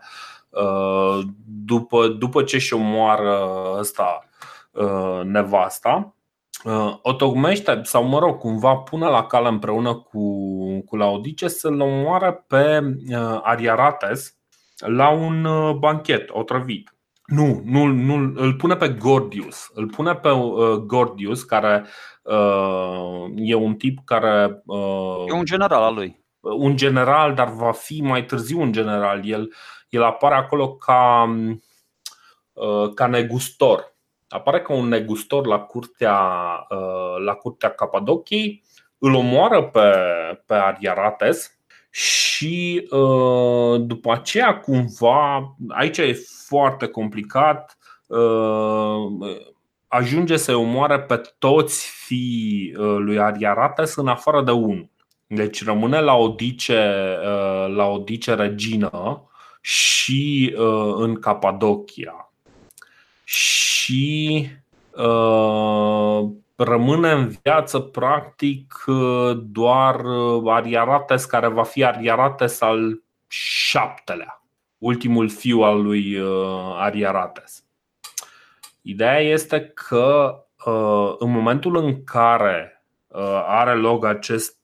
[1.46, 3.48] după, după ce și omoară
[3.78, 4.20] ăsta
[5.24, 6.16] nevasta,
[7.02, 10.22] o tocmește sau mă rog, cumva pune la cale împreună cu,
[10.86, 12.82] cu Laodice să-l omoare pe
[13.42, 14.38] Ariarates,
[14.86, 16.96] la un uh, banchet otrăvit.
[17.26, 19.70] Nu, nu, nu, îl pune pe Gordius.
[19.74, 21.86] Îl pune pe uh, Gordius, care
[22.24, 24.62] uh, e un tip care.
[24.66, 26.22] Uh, e un general al lui.
[26.40, 29.26] Un general, dar va fi mai târziu un general.
[29.26, 29.54] El,
[29.94, 31.30] el apare acolo ca,
[32.54, 33.96] uh, ca negustor.
[34.28, 36.18] Apare ca un negustor la curtea,
[36.70, 38.64] uh, la curtea Capadociei.
[38.98, 39.90] Îl omoară pe,
[40.46, 41.58] pe Ariarates
[41.90, 46.14] și uh, după aceea cumva, aici e
[46.48, 47.78] foarte complicat,
[48.08, 49.38] uh,
[49.88, 54.90] ajunge să omoare pe toți fii uh, lui Ariarates în afară de unul.
[55.28, 57.18] Deci rămâne la Odice,
[57.68, 59.24] la Odice regină
[59.66, 60.54] și
[60.96, 62.34] în Capadocia.
[63.24, 64.48] Și
[66.56, 68.84] pe rămâne în viață practic
[69.36, 70.02] doar
[70.46, 74.44] Ariarates care va fi Ariarates al șaptelea,
[74.78, 76.18] ultimul fiu al lui
[76.78, 77.64] Ariarates.
[78.82, 80.38] Ideea este că
[81.20, 82.84] în momentul în care
[83.48, 84.58] are loc acest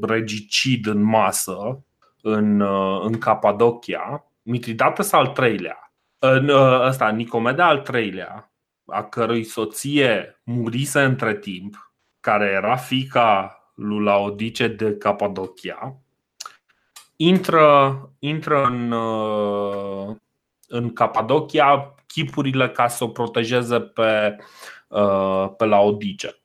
[0.00, 1.84] regicid în masă
[2.22, 2.60] în,
[3.04, 6.48] în Capadocia, Mitridates al treilea, în
[6.80, 8.52] ăsta, Nicomeda al treilea,
[8.86, 15.96] a cărui soție murise între timp, care era fica lui Laodice de Capadocia,
[17.16, 20.16] intră, intră în, uh,
[20.68, 24.36] în Capadocia chipurile ca să o protejeze pe,
[24.88, 26.38] uh, pe Laodice.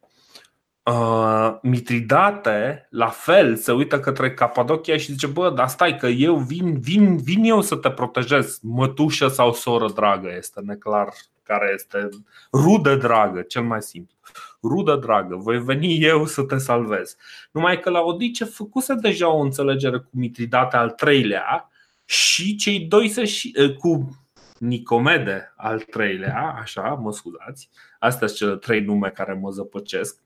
[0.89, 6.35] Uh, Mitridate, la fel, se uită către Capadocia și zice Bă, dar stai că eu
[6.35, 11.13] vin, vin, vin eu să te protejez Mătușă sau soră dragă Este neclar
[11.43, 12.09] care este
[12.53, 14.15] rudă dragă, cel mai simplu.
[14.63, 17.15] Rudă dragă, voi veni eu să te salvez.
[17.51, 21.69] Numai că la Odice făcuse deja o înțelegere cu Mitridate al treilea
[22.05, 24.19] și cei doi să și, eh, cu
[24.59, 27.69] Nicomede al treilea, așa, mă scuzați,
[27.99, 30.21] astea sunt cele trei nume care mă zăpăcesc.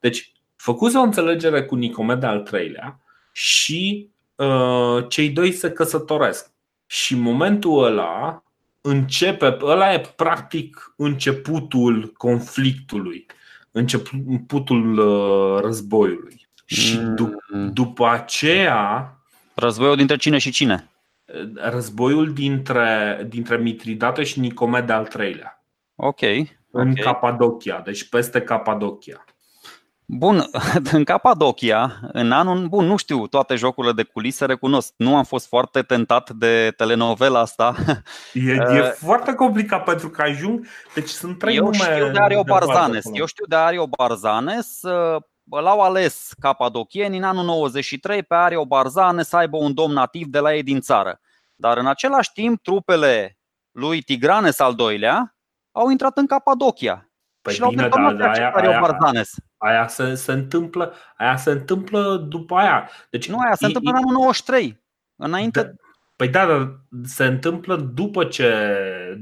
[0.00, 3.00] Deci, făcuse o înțelegere cu Nicomede al treilea
[3.32, 6.50] și uh, cei doi se căsătoresc.
[6.86, 8.42] Și în momentul ăla,
[8.80, 13.26] începe, ăla e practic începutul conflictului,
[13.70, 16.48] începutul uh, războiului.
[16.64, 17.72] Și d- mm.
[17.72, 19.14] după aceea.
[19.54, 20.90] Războiul dintre cine și cine?
[21.54, 25.64] Războiul dintre, dintre Mitridate și Nicomede al treilea.
[25.94, 26.22] Ok.
[26.70, 27.02] În okay.
[27.02, 29.24] Capadocia, deci peste Capadocia.
[30.12, 30.50] Bun,
[30.92, 35.46] în Capadocia, în anul, bun, nu știu toate jocurile de culise, recunosc, nu am fost
[35.46, 37.74] foarte tentat de telenovela asta.
[38.32, 42.18] E, e uh, foarte complicat pentru că ajung, deci sunt trei Eu nume știu de
[42.18, 48.34] Ario Barzanes, eu știu de Ario Barzanes, uh, l-au ales capadocieni în anul 93 pe
[48.34, 51.20] Ario Barzanes să aibă un domn nativ de la ei din țară.
[51.54, 53.38] Dar în același timp, trupele
[53.70, 55.36] lui Tigranes al doilea
[55.72, 57.10] au intrat în Capadocia.
[57.42, 58.80] Păi și bine, dar da, aia, aia,
[59.60, 62.90] aia se, se, întâmplă, aia se întâmplă după aia.
[63.10, 64.80] Deci, nu, aia se e, întâmplă în anul 93.
[65.16, 65.62] Înainte...
[65.62, 65.70] Da,
[66.16, 68.52] păi da, dar se întâmplă după ce,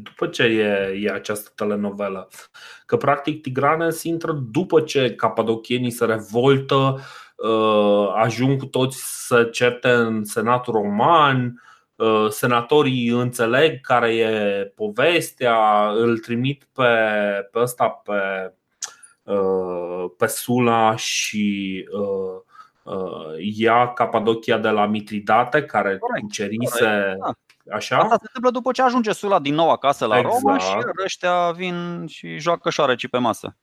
[0.03, 2.29] după ce e, e această telenovelă.
[2.87, 6.99] Că practic Tigranes intră după ce capadocienii se revoltă,
[7.37, 11.61] uh, ajung cu toți să certe în Senatul Roman,
[11.99, 16.85] Uh, senatorii înțeleg care e povestea, îl trimit pe,
[17.53, 18.13] pe ăsta pe,
[19.29, 22.43] uh, pe Sula și uh,
[23.57, 27.33] ia Capadocia de la Mitridate care corect, cucerise corect, da.
[27.75, 27.97] Așa?
[27.97, 30.43] Asta se întâmplă după ce ajunge Sula din nou acasă la exact.
[30.43, 33.57] Roma și ăștia vin și joacă șoareci pe masă.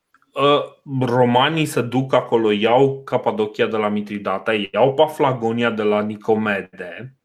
[1.00, 7.25] Romanii se duc acolo, iau Capadocia de la Mitridate, iau Paflagonia de la Nicomede Uh,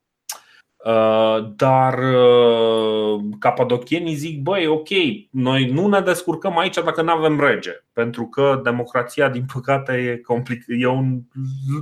[1.56, 4.88] dar uh, capadocienii zic, băi, ok,
[5.30, 10.20] noi nu ne descurcăm aici dacă nu avem rege, pentru că democrația, din păcate, e,
[10.20, 11.20] complic- e un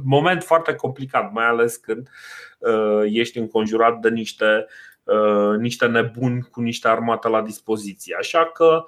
[0.04, 2.08] moment foarte complicat, mai ales când
[2.58, 4.66] uh, ești înconjurat de niște,
[5.58, 8.16] niște nebuni cu niște armată la dispoziție.
[8.18, 8.84] Așa că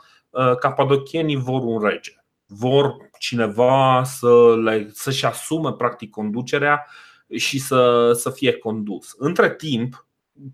[0.61, 2.13] capadocienii vor un rege,
[2.47, 6.87] vor cineva să le, să-și asume practic conducerea
[7.37, 9.14] și să, să fie condus.
[9.18, 10.07] Între timp,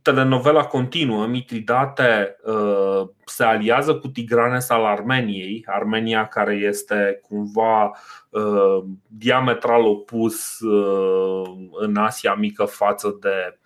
[0.02, 7.90] telenovela continuă, Mitridate uh, se aliază cu Tigranes al Armeniei, Armenia care este cumva
[8.30, 13.58] uh, diametral opus uh, în Asia Mică față de,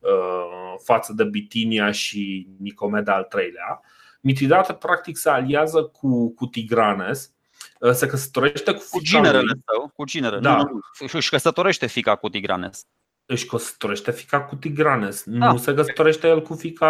[0.00, 3.80] uh, față de Bitinia și Nicomeda al III-lea.
[4.20, 7.35] Mitridate practic se aliază cu, cu Tigranes Uh,
[7.92, 10.40] se căsătorește cu, cu ginerele său, cu ginerele.
[10.40, 10.56] Da.
[10.56, 10.80] Nu, nu,
[11.12, 12.86] își căsătorește fica cu Tigranes.
[13.26, 15.22] Își căsătorește fica cu Tigranes.
[15.26, 15.50] Da.
[15.50, 16.88] Nu se căsătorește el cu fica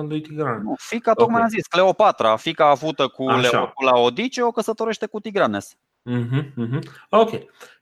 [0.00, 0.06] nu.
[0.06, 0.62] lui Tigranes.
[0.62, 1.42] Nu, fica, tocmai okay.
[1.42, 5.76] am zis, Cleopatra, fica avută cu, Leo, cu Laodice, o căsătorește cu Tigranes.
[6.10, 6.82] Uh-huh, uh-huh.
[7.10, 7.30] Ok.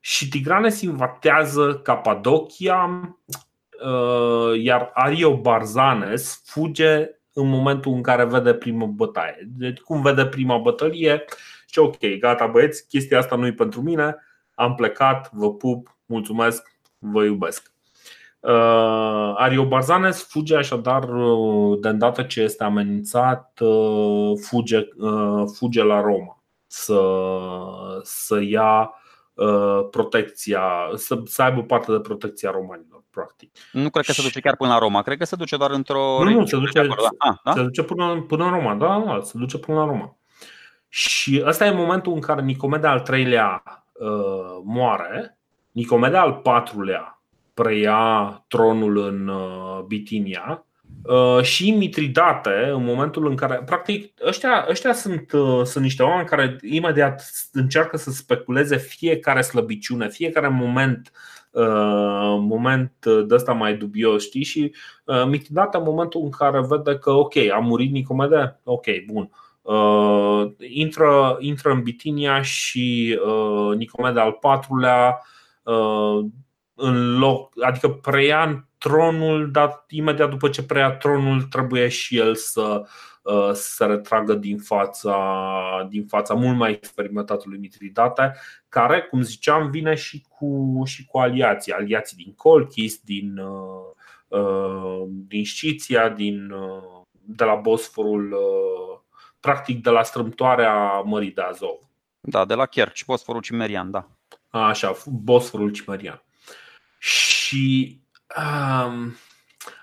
[0.01, 3.01] Și Tigranes invatează Capadocia,
[3.85, 9.49] uh, iar Ario Barzanes fuge în momentul în care vede prima bătaie.
[9.57, 11.25] Deci, cum vede prima bătălie,
[11.67, 14.17] și ok, gata băieți, chestia asta nu e pentru mine,
[14.55, 17.73] am plecat, vă pup, mulțumesc, vă iubesc.
[18.41, 25.83] Uh, Ario Barzanes fuge așadar uh, de îndată ce este amenințat, uh, fuge, uh, fuge
[25.83, 27.01] la Roma să,
[28.03, 29.06] să ia uh,
[29.91, 30.63] protecția,
[30.95, 33.51] să, să aibă parte de protecția romanilor, practic.
[33.73, 36.25] Nu cred că se duce chiar până la Roma, cred că se duce doar într-o.
[36.25, 37.29] Nu, nu, se duce, acolo, da?
[37.29, 37.53] Ah, da?
[37.53, 40.17] se duce până, până în Roma, da, da, se duce până la Roma.
[40.89, 43.63] Și ăsta e momentul în care Nicomede al treilea
[43.93, 45.39] uh, moare,
[45.73, 47.21] Nicomede al patrulea
[47.55, 50.66] preia tronul în uh, Bitinia uh,
[51.43, 56.57] și Mitridate, în momentul în care, practic, ăștia, ăștia sunt, uh, sunt niște oameni care
[56.63, 61.11] imediat încearcă să speculeze fiecare slăbiciune, fiecare moment
[62.39, 62.93] moment
[63.27, 64.45] de ăsta mai dubios, știi?
[64.45, 64.75] Și
[65.29, 69.31] Mitridate în momentul în care vede că, ok, a murit Nicomede, ok, bun,
[69.67, 75.23] Uh, intră, intră în Bitinia și uh, Nicomede al patrulea
[75.63, 76.25] uh,
[76.75, 82.83] în loc, adică preia tronul, dar imediat după ce preia tronul trebuie și el să
[83.23, 85.17] uh, se retragă din fața,
[85.89, 88.37] din fața mult mai experimentatului Mitridate,
[88.69, 95.03] care, cum ziceam, vine și cu, și cu aliații, aliații din Colchis, din, uh, uh,
[95.09, 98.99] din Sciția, din, uh, de la Bosforul uh,
[99.41, 101.79] practic de la strâmtoarea Mării de Azov.
[102.21, 104.09] Da, de la Kerch, Bosforul Cimerian, da.
[104.51, 106.23] Așa, Bosforul Cimerian.
[106.99, 108.01] Și
[108.37, 109.15] um,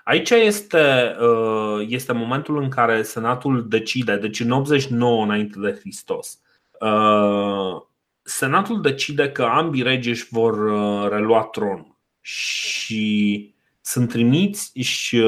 [0.04, 6.40] aici este, uh, este momentul în care Senatul decide, deci în 89 înainte de Hristos,
[6.80, 7.82] uh,
[8.22, 15.22] Senatul decide că ambii regi își vor uh, relua tronul și sunt trimiți și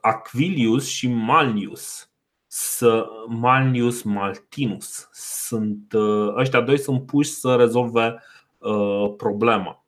[0.00, 2.10] Aquilius și Malnius
[2.52, 5.08] să Malnius Maltinus.
[5.12, 8.22] Sunt, uh, ăștia doi sunt puși să rezolve
[8.58, 9.84] uh, problema.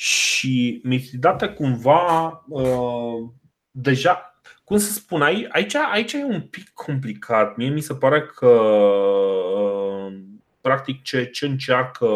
[0.00, 3.28] Și Mitridate cumva uh,
[3.70, 7.56] deja, cum să spun, aici, aici e un pic complicat.
[7.56, 10.18] Mie mi se pare că uh,
[10.60, 12.08] practic ce, ce încearcă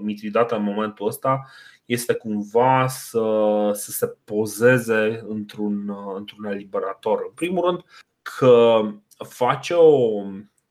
[0.00, 1.50] Mitridate în momentul ăsta
[1.84, 7.22] este cumva să, să se pozeze într-un, într-un eliberator.
[7.26, 7.84] În primul rând,
[8.22, 8.80] că
[9.28, 10.22] face o,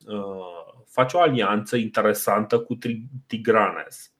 [0.06, 2.78] uh, face o alianță interesantă cu
[3.26, 4.15] Tigranes,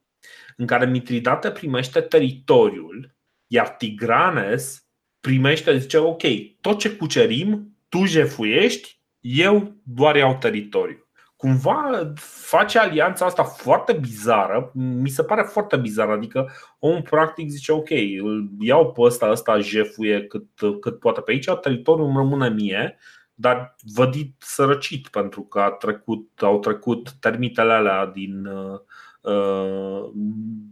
[0.56, 4.86] în care Mitridate primește teritoriul, iar Tigranes
[5.20, 6.22] primește, zice, ok,
[6.60, 11.00] tot ce cucerim, tu jefuiești, eu doar iau teritoriu.
[11.36, 17.72] Cumva face alianța asta foarte bizară, mi se pare foarte bizară, adică omul practic zice
[17.72, 17.90] ok,
[18.22, 20.46] îl iau pe ăsta, ăsta jefuie cât,
[20.80, 22.98] cât poate pe aici, teritoriul îmi rămâne mie
[23.38, 28.80] dar vădit sărăcit pentru că a trecut, au trecut termitele alea din, uh,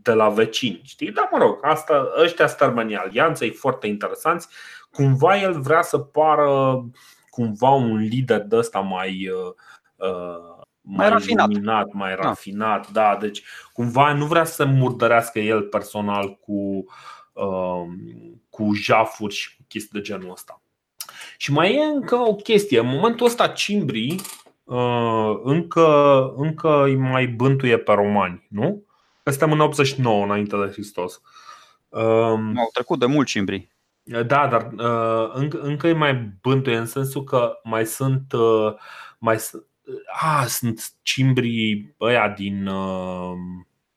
[0.03, 0.81] de la vecini.
[0.85, 1.13] Știi?
[1.13, 4.49] Dar mă rog, asta, ăștia stărmenii alianței foarte interesanți.
[4.91, 6.85] Cumva el vrea să pară
[7.31, 12.23] cumva un lider de ăsta mai uh, mai, mai rafinat, luminat, mai da.
[12.23, 13.17] rafinat, da.
[13.21, 13.43] Deci
[13.73, 16.85] cumva nu vrea să murdărească el personal cu,
[17.33, 17.85] uh,
[18.51, 20.63] cu jafuri și cu chestii de genul ăsta.
[21.37, 22.79] Și mai e încă o chestie.
[22.79, 24.44] În momentul ăsta Cimbrii uh,
[25.43, 28.85] încă, încă îi mai bântuie pe romani, nu?
[29.23, 31.21] Că suntem în 89 înainte de Hristos.
[31.89, 33.73] Um, Au trecut de mult Cimbrii.
[34.03, 38.75] Da, dar uh, încă, încă îi mai bântuie în sensul că mai sunt uh,
[39.19, 39.37] mai
[40.21, 42.69] a, sunt cimbrii ăia din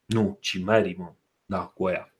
[0.05, 1.11] nu, cimerii, mă.
[1.45, 2.13] Da, cu ăia.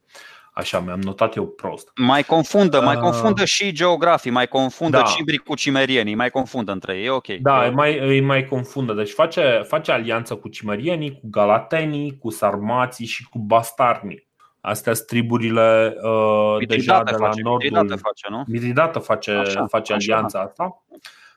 [0.58, 1.92] Așa, mi-am notat eu prost.
[1.96, 5.04] Mai confundă, mai uh, confundă și geografii, mai confundă da.
[5.04, 7.28] cimbrii cu cimerienii, mai confundă între ei, e ok.
[7.28, 8.94] Da, îi mai, îi mai confundă.
[8.94, 14.28] Deci face, face alianță cu cimerienii, cu galatenii, cu sarmații și cu bastarnii.
[14.62, 17.70] Astea sunt triburile uh, deja de la face, nordul.
[17.70, 18.44] Miridată face, nu?
[18.48, 20.48] Miridată face, așa, face așa, alianța așa.
[20.48, 20.84] asta.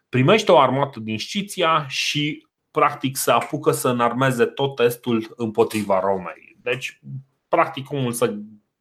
[0.08, 6.56] Primește o armată din Sciția și practic se apucă să înarmeze tot estul împotriva Romei.
[6.62, 7.00] Deci,
[7.48, 8.34] practic, omul să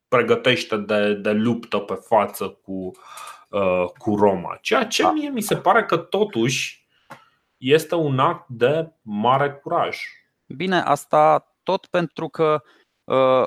[0.09, 2.91] pregătește de, de luptă pe față cu,
[3.49, 4.57] uh, cu Roma.
[4.61, 5.11] Ceea ce da.
[5.11, 6.87] mie mi se pare că totuși
[7.57, 9.97] este un act de mare curaj.
[10.45, 12.61] Bine, asta tot pentru că
[13.03, 13.45] uh,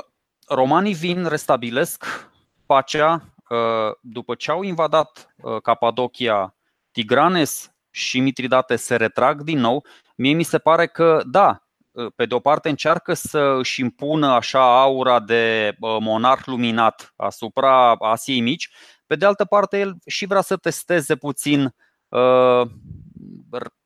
[0.49, 2.31] romanii vin, restabilesc
[2.67, 6.55] pacea uh, după ce au invadat uh, Capadocia,
[6.91, 9.85] Tigranes și Mitridate se retrag din nou.
[10.17, 11.72] Mie mi se pare că, da, Ă,
[12.16, 18.40] pe de o parte încearcă să își impună așa aura de monarh luminat asupra Asiei
[18.40, 18.70] Mici,
[19.07, 21.74] pe de altă parte el și vrea să testeze puțin
[22.09, 22.62] uh,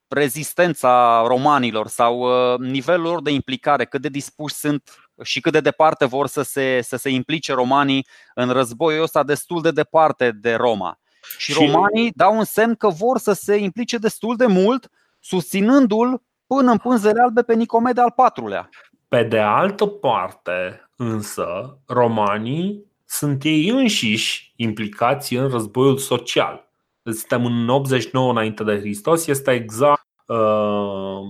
[0.09, 5.61] rezistența romanilor sau uh, nivelul lor de implicare, cât de dispuși sunt și cât de
[5.61, 10.55] departe vor să se, să se implice romanii în războiul ăsta destul de departe de
[10.55, 11.01] Roma.
[11.39, 14.91] Și romanii dau un semn că vor să se implice destul de mult,
[15.21, 18.69] susținându-l până în pânzele albe pe Nicomede al patrulea.
[19.09, 26.69] Pe de altă parte, însă, romanii sunt ei înșiși implicați în războiul social.
[27.03, 31.21] Suntem în 89 înainte de Hristos, este exact uh,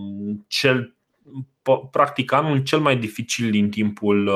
[0.47, 0.97] cel
[1.91, 4.31] practic anul cel mai dificil din timpul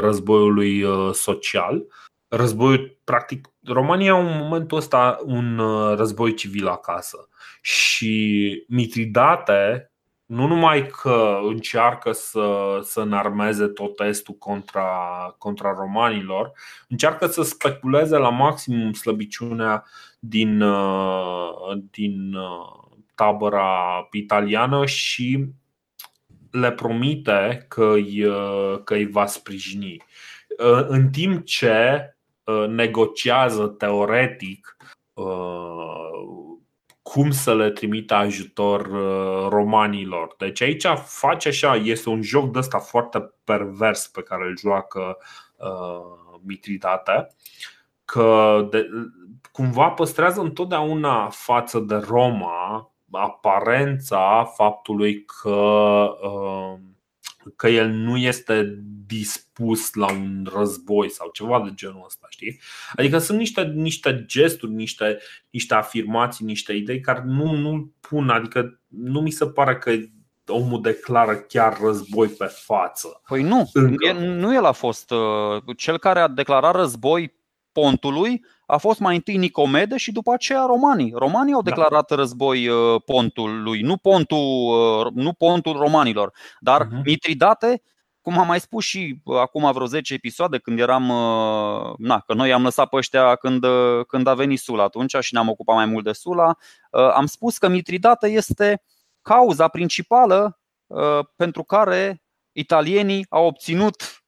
[0.00, 1.84] războiului social.
[2.28, 5.60] Războiul, practic, România în momentul ăsta un
[5.96, 7.28] război civil acasă
[7.60, 9.91] și Mitridate
[10.32, 16.52] nu numai că încearcă să, să înarmeze tot estul contra, contra romanilor,
[16.88, 19.84] încearcă să speculeze la maximum slăbiciunea
[20.18, 25.46] din, uh, din uh, tabăra italiană și
[26.50, 29.96] le promite că îi, uh, că îi va sprijini.
[30.86, 32.06] În timp ce
[32.68, 34.76] negociază teoretic
[37.12, 40.34] cum să le trimită ajutor uh, romanilor.
[40.38, 45.16] Deci aici face așa, este un joc de ăsta foarte pervers pe care îl joacă
[45.56, 47.28] uh, Mitridate,
[48.04, 48.88] că de,
[49.52, 55.50] cumva păstrează întotdeauna față de Roma aparența faptului că
[56.22, 56.78] uh,
[57.56, 58.82] că el nu este
[59.12, 62.60] dispus la un război sau ceva de genul ăsta, știi?
[62.96, 65.18] Adică sunt niște, niște gesturi, niște,
[65.50, 69.92] niște afirmații, niște idei care nu, nu pun, adică nu mi se pare că
[70.46, 73.20] omul declară chiar război pe față.
[73.26, 74.12] Păi nu, Încă.
[74.12, 77.34] nu el a fost uh, cel care a declarat război
[77.72, 81.12] pontului a fost mai întâi Nicomede și după aceea romanii.
[81.16, 81.70] Romanii au da.
[81.70, 82.14] declarat da.
[82.14, 87.02] război uh, pontului, nu pontul, uh, nu pontul romanilor, dar uh-huh.
[87.04, 87.82] Mitridate
[88.22, 91.02] cum am mai spus și uh, acum vreo 10 episoade când eram
[91.98, 93.64] na, că noi am lăsat pe ăștia când,
[94.06, 96.56] când a venit Sula atunci și ne-am ocupat mai mult de Sula,
[96.90, 98.82] am spus că Mitridate este
[99.22, 100.60] cauza principală
[101.36, 104.24] pentru care italienii au obținut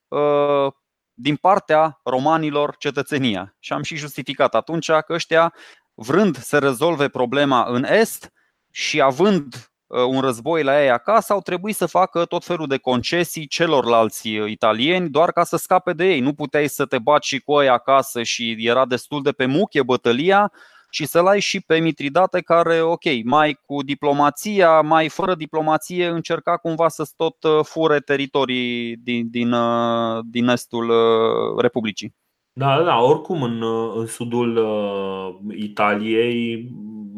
[1.14, 3.56] din partea romanilor cetățenia.
[3.58, 5.54] Și am și justificat atunci că ăștia,
[5.94, 8.32] vrând să rezolve problema în Est
[8.70, 12.76] și având uh, un război la ei acasă, au trebuit să facă tot felul de
[12.76, 16.20] concesii celorlalți uh, italieni doar ca să scape de ei.
[16.20, 19.82] Nu puteai să te baci și cu ei acasă și era destul de pe muche
[19.82, 20.52] bătălia
[20.90, 26.56] și să-l ai și pe Mitridate care, ok, mai cu diplomația, mai fără diplomație încerca
[26.56, 32.14] cumva să tot uh, fure teritorii din, din, uh, din estul uh, Republicii.
[32.56, 33.62] Da, da, oricum în,
[33.98, 36.70] în sudul uh, Italiei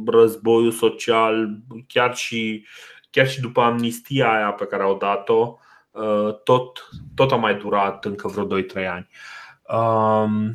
[0.06, 2.66] războiul social, chiar și,
[3.10, 5.58] chiar și după amnistia aia pe care au dat-o,
[5.90, 9.08] uh, tot, tot a mai durat încă vreo 2-3 ani.
[9.68, 10.50] Uh,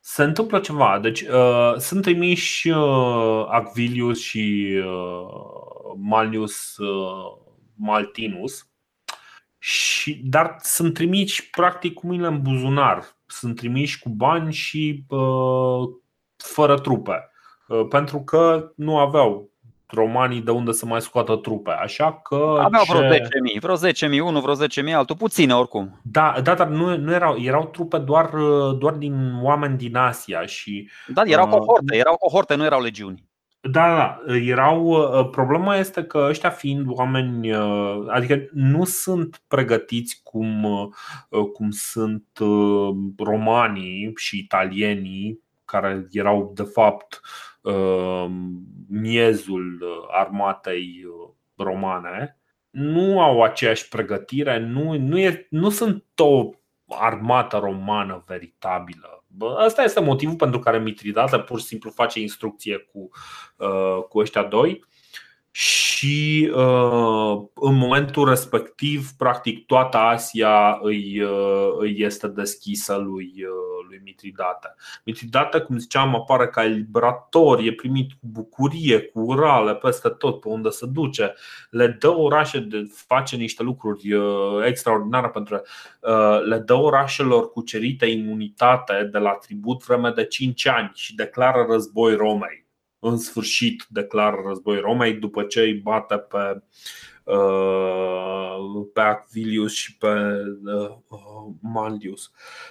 [0.00, 0.98] se întâmplă ceva.
[1.02, 7.38] Deci uh, sunt trimiși uh, Acvilius și uh, Malnius uh,
[7.74, 8.67] Maltinus,
[9.58, 13.04] și, dar sunt trimiși practic cu mâinile în buzunar.
[13.26, 15.88] Sunt trimiși cu bani și uh,
[16.36, 17.30] fără trupe.
[17.68, 19.50] Uh, pentru că nu aveau
[19.86, 21.70] romanii de unde să mai scoată trupe.
[21.70, 22.60] Așa că.
[22.64, 22.92] Aveau ce...
[22.92, 23.18] vreo 10.000,
[23.60, 24.54] vreo 10.000, unul, vreo
[24.88, 26.00] 10.000, altul, puține oricum.
[26.02, 28.30] Da, da dar nu, nu erau, erau trupe doar,
[28.78, 30.90] doar din oameni din Asia și.
[31.06, 33.27] Da, erau uh, cohorte, erau cohorte, nu erau legiuni.
[33.60, 34.86] Da, da, erau.
[34.86, 40.66] Uh, problema este că ăștia fiind oameni, uh, adică nu sunt pregătiți cum,
[41.52, 42.24] cum sunt
[43.18, 47.20] romanii și italienii, care erau de fapt
[47.68, 52.38] Um, miezul uh, armatei uh, romane
[52.70, 56.50] nu au aceeași pregătire, nu, nu, e, nu sunt o
[56.86, 59.17] armată romană veritabilă.
[59.56, 63.08] Asta este motivul pentru care Mitridate pur și simplu face instrucție cu,
[63.56, 64.84] uh, cu ăștia doi
[65.58, 73.86] și uh, în momentul respectiv, practic, toată Asia îi, uh, îi este deschisă lui, uh,
[73.88, 74.74] lui Mitridate.
[75.04, 80.48] Mitridate, cum ziceam, apare ca liberator, e primit cu bucurie, cu urale peste tot pe
[80.48, 81.34] unde se duce.
[81.70, 84.08] Le dă orașe, de, face niște lucruri
[84.66, 85.62] extraordinare pentru
[86.44, 92.14] le dă orașelor cucerite imunitate de la tribut vreme de 5 ani și declară război
[92.14, 92.67] Romei
[92.98, 96.62] în sfârșit declară război Romei după ce îi bate pe,
[97.32, 100.08] uh, pe Acvilius și pe
[100.64, 100.96] uh,
[101.60, 102.30] Mandius.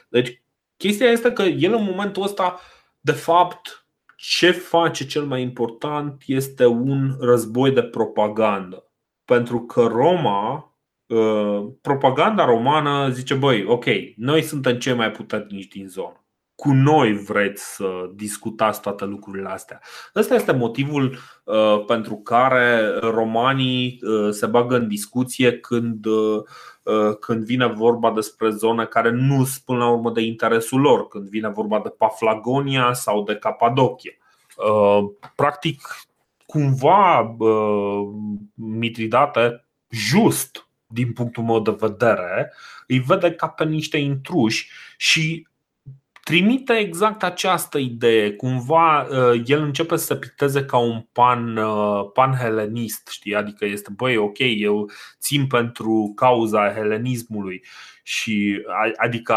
[0.10, 0.42] Deci,
[0.78, 2.60] chestia este că el în momentul ăsta,
[3.00, 8.92] de fapt, ce face cel mai important este un război de propagandă.
[9.26, 10.76] Pentru că Roma,
[11.08, 16.27] uh, propaganda romană zice, băi, ok, noi suntem cei mai puternici din zonă
[16.58, 19.82] cu noi vreți să discutați toate lucrurile astea.
[20.16, 26.44] Ăsta este motivul uh, pentru care romanii uh, se bagă în discuție când, uh,
[27.20, 31.30] când vine vorba despre zone care nu sunt până la urmă de interesul lor, când
[31.30, 34.12] vine vorba de Paflagonia sau de Capadocia.
[35.36, 35.82] Practic,
[36.46, 37.36] cumva
[38.54, 42.54] Mitridate just din punctul meu de vedere,
[42.88, 45.48] îi vede ca pe niște intruși și
[46.28, 48.32] trimite exact această idee.
[48.32, 53.36] Cumva uh, el începe să se picteze ca un pan, uh, pan helenist, știi?
[53.36, 57.66] Adică este, băi, ok, eu țin pentru cauza helenismului
[58.04, 58.62] și
[58.96, 59.36] adică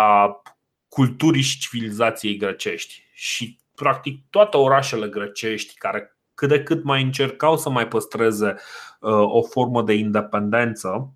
[0.89, 3.03] culturii și civilizației grecești.
[3.13, 8.55] Și practic toate orașele grecești care cât de cât mai încercau să mai păstreze
[9.01, 11.15] uh, o formă de independență,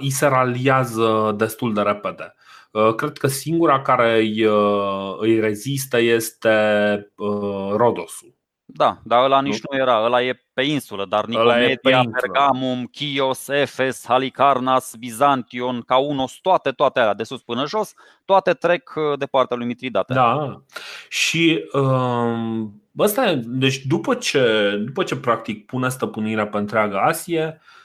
[0.00, 2.34] îi se raliază destul de repede.
[2.70, 8.36] Uh, cred că singura care îi, uh, îi rezistă este uh, Rodosul.
[8.70, 13.48] Da, dar ăla nici nu, nu era, ăla e pe insulă, dar Nicomedia, Pergamum, Chios,
[13.48, 17.94] Efes, Halicarnas, Bizantion, Caunos, toate, toate alea de sus până jos,
[18.24, 20.14] toate trec de partea lui Mitridate.
[20.14, 20.62] Da.
[21.08, 27.77] Și um, ăsta, deci după ce, după ce practic pune stăpânirea pe întreaga Asie, Uh,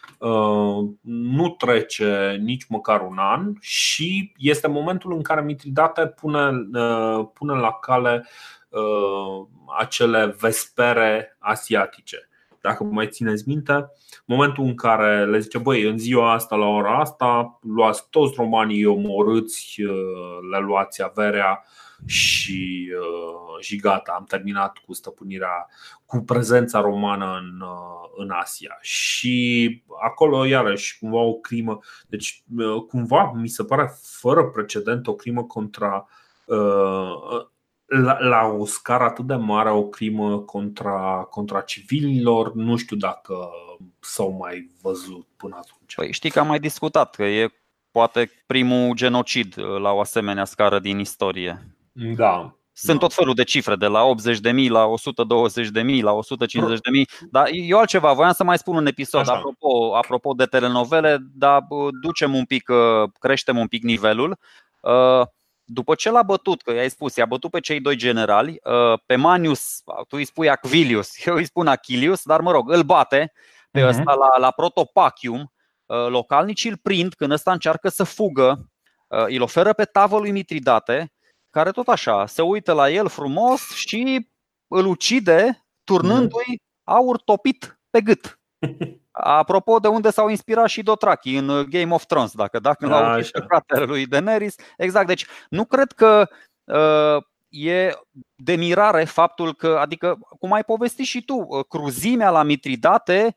[1.02, 7.54] nu trece nici măcar un an și este momentul în care Mitridate pune, uh, pune
[7.54, 8.28] la cale
[8.70, 9.48] uh,
[9.80, 12.30] acele vespere asiatice.
[12.62, 13.92] Dacă mai țineți minte,
[14.26, 18.86] momentul în care le zice băi, în ziua asta, la ora asta, luați toți romanii
[18.86, 19.76] omorâți,
[20.52, 21.64] le luați averea,
[22.06, 25.68] și, uh, și gata, am terminat cu stăpânirea,
[26.06, 28.78] cu prezența romană în, uh, în Asia.
[28.82, 35.16] Și acolo, iarăși, cumva o crimă, deci uh, cumva mi se pare fără precedent o
[35.16, 36.08] crimă contra
[37.86, 43.50] la, la o scară atât de mare o crimă contra, contra civililor, nu știu dacă
[44.00, 45.96] s-au mai văzut până atunci.
[45.96, 47.50] Păi știi că am mai discutat că e
[47.92, 51.73] poate primul genocid la o asemenea scară din istorie.
[51.94, 52.56] Da.
[52.76, 53.06] Sunt da.
[53.06, 54.02] tot felul de cifre, de la
[54.54, 59.96] 80.000 la 120.000 la 150.000, dar eu altceva, voiam să mai spun un episod apropo,
[59.96, 61.62] apropo de telenovele, dar
[62.02, 64.38] ducem un pic, uh, creștem un pic nivelul.
[64.80, 65.22] Uh,
[65.64, 69.16] după ce l-a bătut, că i-ai spus, i-a bătut pe cei doi generali, uh, pe
[69.16, 73.32] Manius, tu îi spui Aquilius, eu îi spun Achilius, dar mă rog, îl bate
[73.72, 73.88] pe uh-huh.
[73.88, 75.54] ăsta la, la Protopachium,
[76.08, 78.70] localnicii îl prind când ăsta încearcă să fugă,
[79.08, 81.13] îl oferă pe tavă lui Mitridate,
[81.54, 84.28] care tot așa se uită la el frumos și
[84.68, 88.40] îl ucide turnându-i aur topit pe gât.
[89.12, 93.22] Apropo de unde s-au inspirat și Dotraki în Game of Thrones, dacă dacă da, l-au
[93.32, 94.56] pe fratele lui Daenerys.
[94.78, 96.30] Exact, deci nu cred că
[96.64, 97.92] uh, e
[98.36, 103.36] de mirare faptul că, adică, cum ai povestit și tu, uh, cruzimea la Mitridate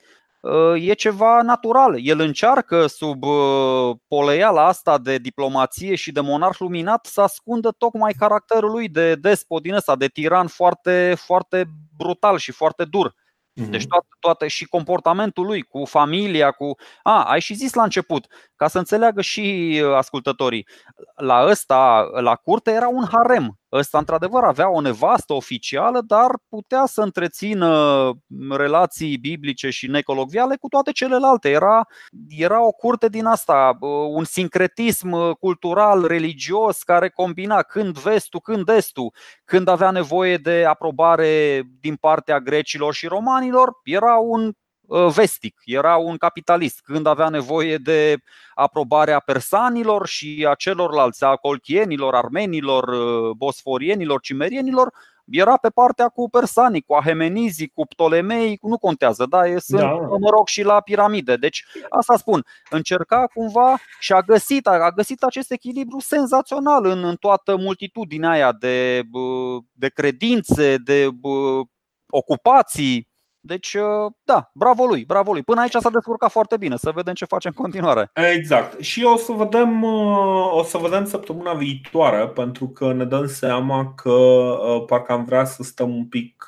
[0.75, 2.07] e ceva natural.
[2.07, 8.13] El încearcă sub uh, poleiala asta de diplomație și de monarh luminat să ascundă tocmai
[8.13, 11.65] caracterul lui de despot din ăsta, de tiran foarte, foarte
[11.97, 13.15] brutal și foarte dur.
[13.53, 13.71] Mhm.
[13.71, 16.75] Deci toate, toate și comportamentul lui cu familia, cu.
[17.03, 18.27] A, ai și zis la început,
[18.57, 20.67] ca să înțeleagă și uh, ascultătorii.
[21.15, 23.59] La ăsta, la curte, era un harem.
[23.79, 28.13] Ăsta, într-adevăr, avea o nevastă oficială, dar putea să întrețină
[28.51, 31.49] relații biblice și necolocviale cu toate celelalte.
[31.49, 31.87] Era,
[32.29, 38.41] era o curte din asta, uh, un sincretism uh, cultural, religios, care combina când vestul,
[38.41, 39.13] când estul.
[39.45, 45.97] Când avea nevoie de aprobare din partea grecilor și romanilor, era un Uh, vestic, era
[45.97, 46.81] un capitalist.
[46.85, 48.17] Când avea nevoie de
[48.55, 54.93] aprobarea persanilor și a celorlalți, a colchienilor, armenilor, uh, bosforienilor, cimerienilor,
[55.31, 59.93] era pe partea cu persanii, cu ahemenizii, cu ptolemei, nu contează, da, sunt, da.
[59.95, 61.37] mă rog, și la piramide.
[61.37, 67.17] Deci, asta spun, încerca cumva și a găsit, a găsit acest echilibru senzațional în, în
[67.17, 69.03] toată multitudinea aia de,
[69.73, 71.09] de credințe, de
[72.09, 73.09] ocupații,
[73.47, 75.43] deci, uh, da, bravo lui, bravo lui.
[75.43, 76.77] Până aici s-a descurcat foarte bine.
[76.77, 78.11] Să vedem ce face în continuare.
[78.35, 78.81] Exact.
[78.81, 83.93] Și o să vedem, uh, o să vedem săptămâna viitoare, pentru că ne dăm seama
[83.95, 86.47] că uh, parcă am vrea să stăm un pic,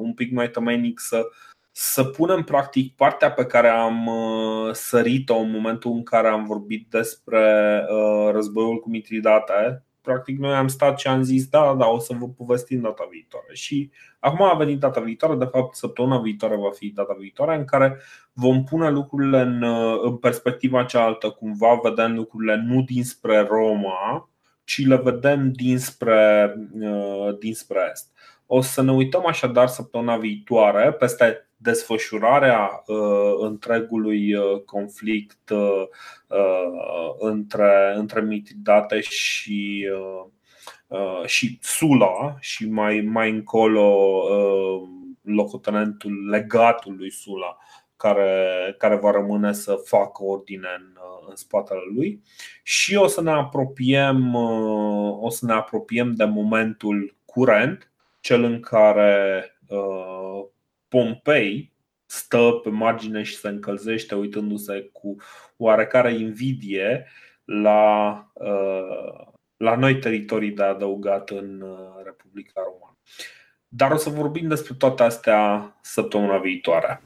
[0.00, 1.22] un pic mai tămenic să,
[1.72, 4.10] să punem practic partea pe care am
[4.72, 7.84] sărit-o în momentul în care am vorbit despre
[8.32, 12.28] războiul cu Mitridate practic noi am stat și am zis da, da, o să vă
[12.28, 13.46] povestim data viitoare.
[13.52, 17.64] Și acum a venit data viitoare, de fapt săptămâna viitoare va fi data viitoare în
[17.64, 17.96] care
[18.32, 19.62] vom pune lucrurile în,
[20.02, 24.28] în perspectiva cealaltă, cumva vedem lucrurile nu dinspre Roma,
[24.64, 28.10] ci le vedem dinspre, uh, dinspre Est.
[28.46, 35.82] O să ne uităm așadar săptămâna viitoare peste desfășurarea uh, întregului uh, conflict uh,
[36.28, 40.26] uh, între, între Mitridate și, uh,
[40.86, 43.96] uh, și Sula și mai, mai încolo
[44.30, 44.88] uh,
[45.22, 47.56] locotenentul legatul lui Sula
[47.96, 50.96] care, care va rămâne să facă ordine în,
[51.28, 52.22] în spatele lui.
[52.62, 54.34] Și o să ne apropiem
[55.20, 60.15] o să ne apropiem de momentul curent, cel în care uh,
[60.88, 61.74] Pompei
[62.06, 65.16] stă pe margine și se încălzește uitându-se cu
[65.56, 67.06] oarecare invidie
[67.44, 69.26] la, uh,
[69.56, 72.98] la noi teritorii de adăugat în uh, Republica Romană.
[73.68, 77.02] Dar o să vorbim despre toate astea săptămâna viitoare.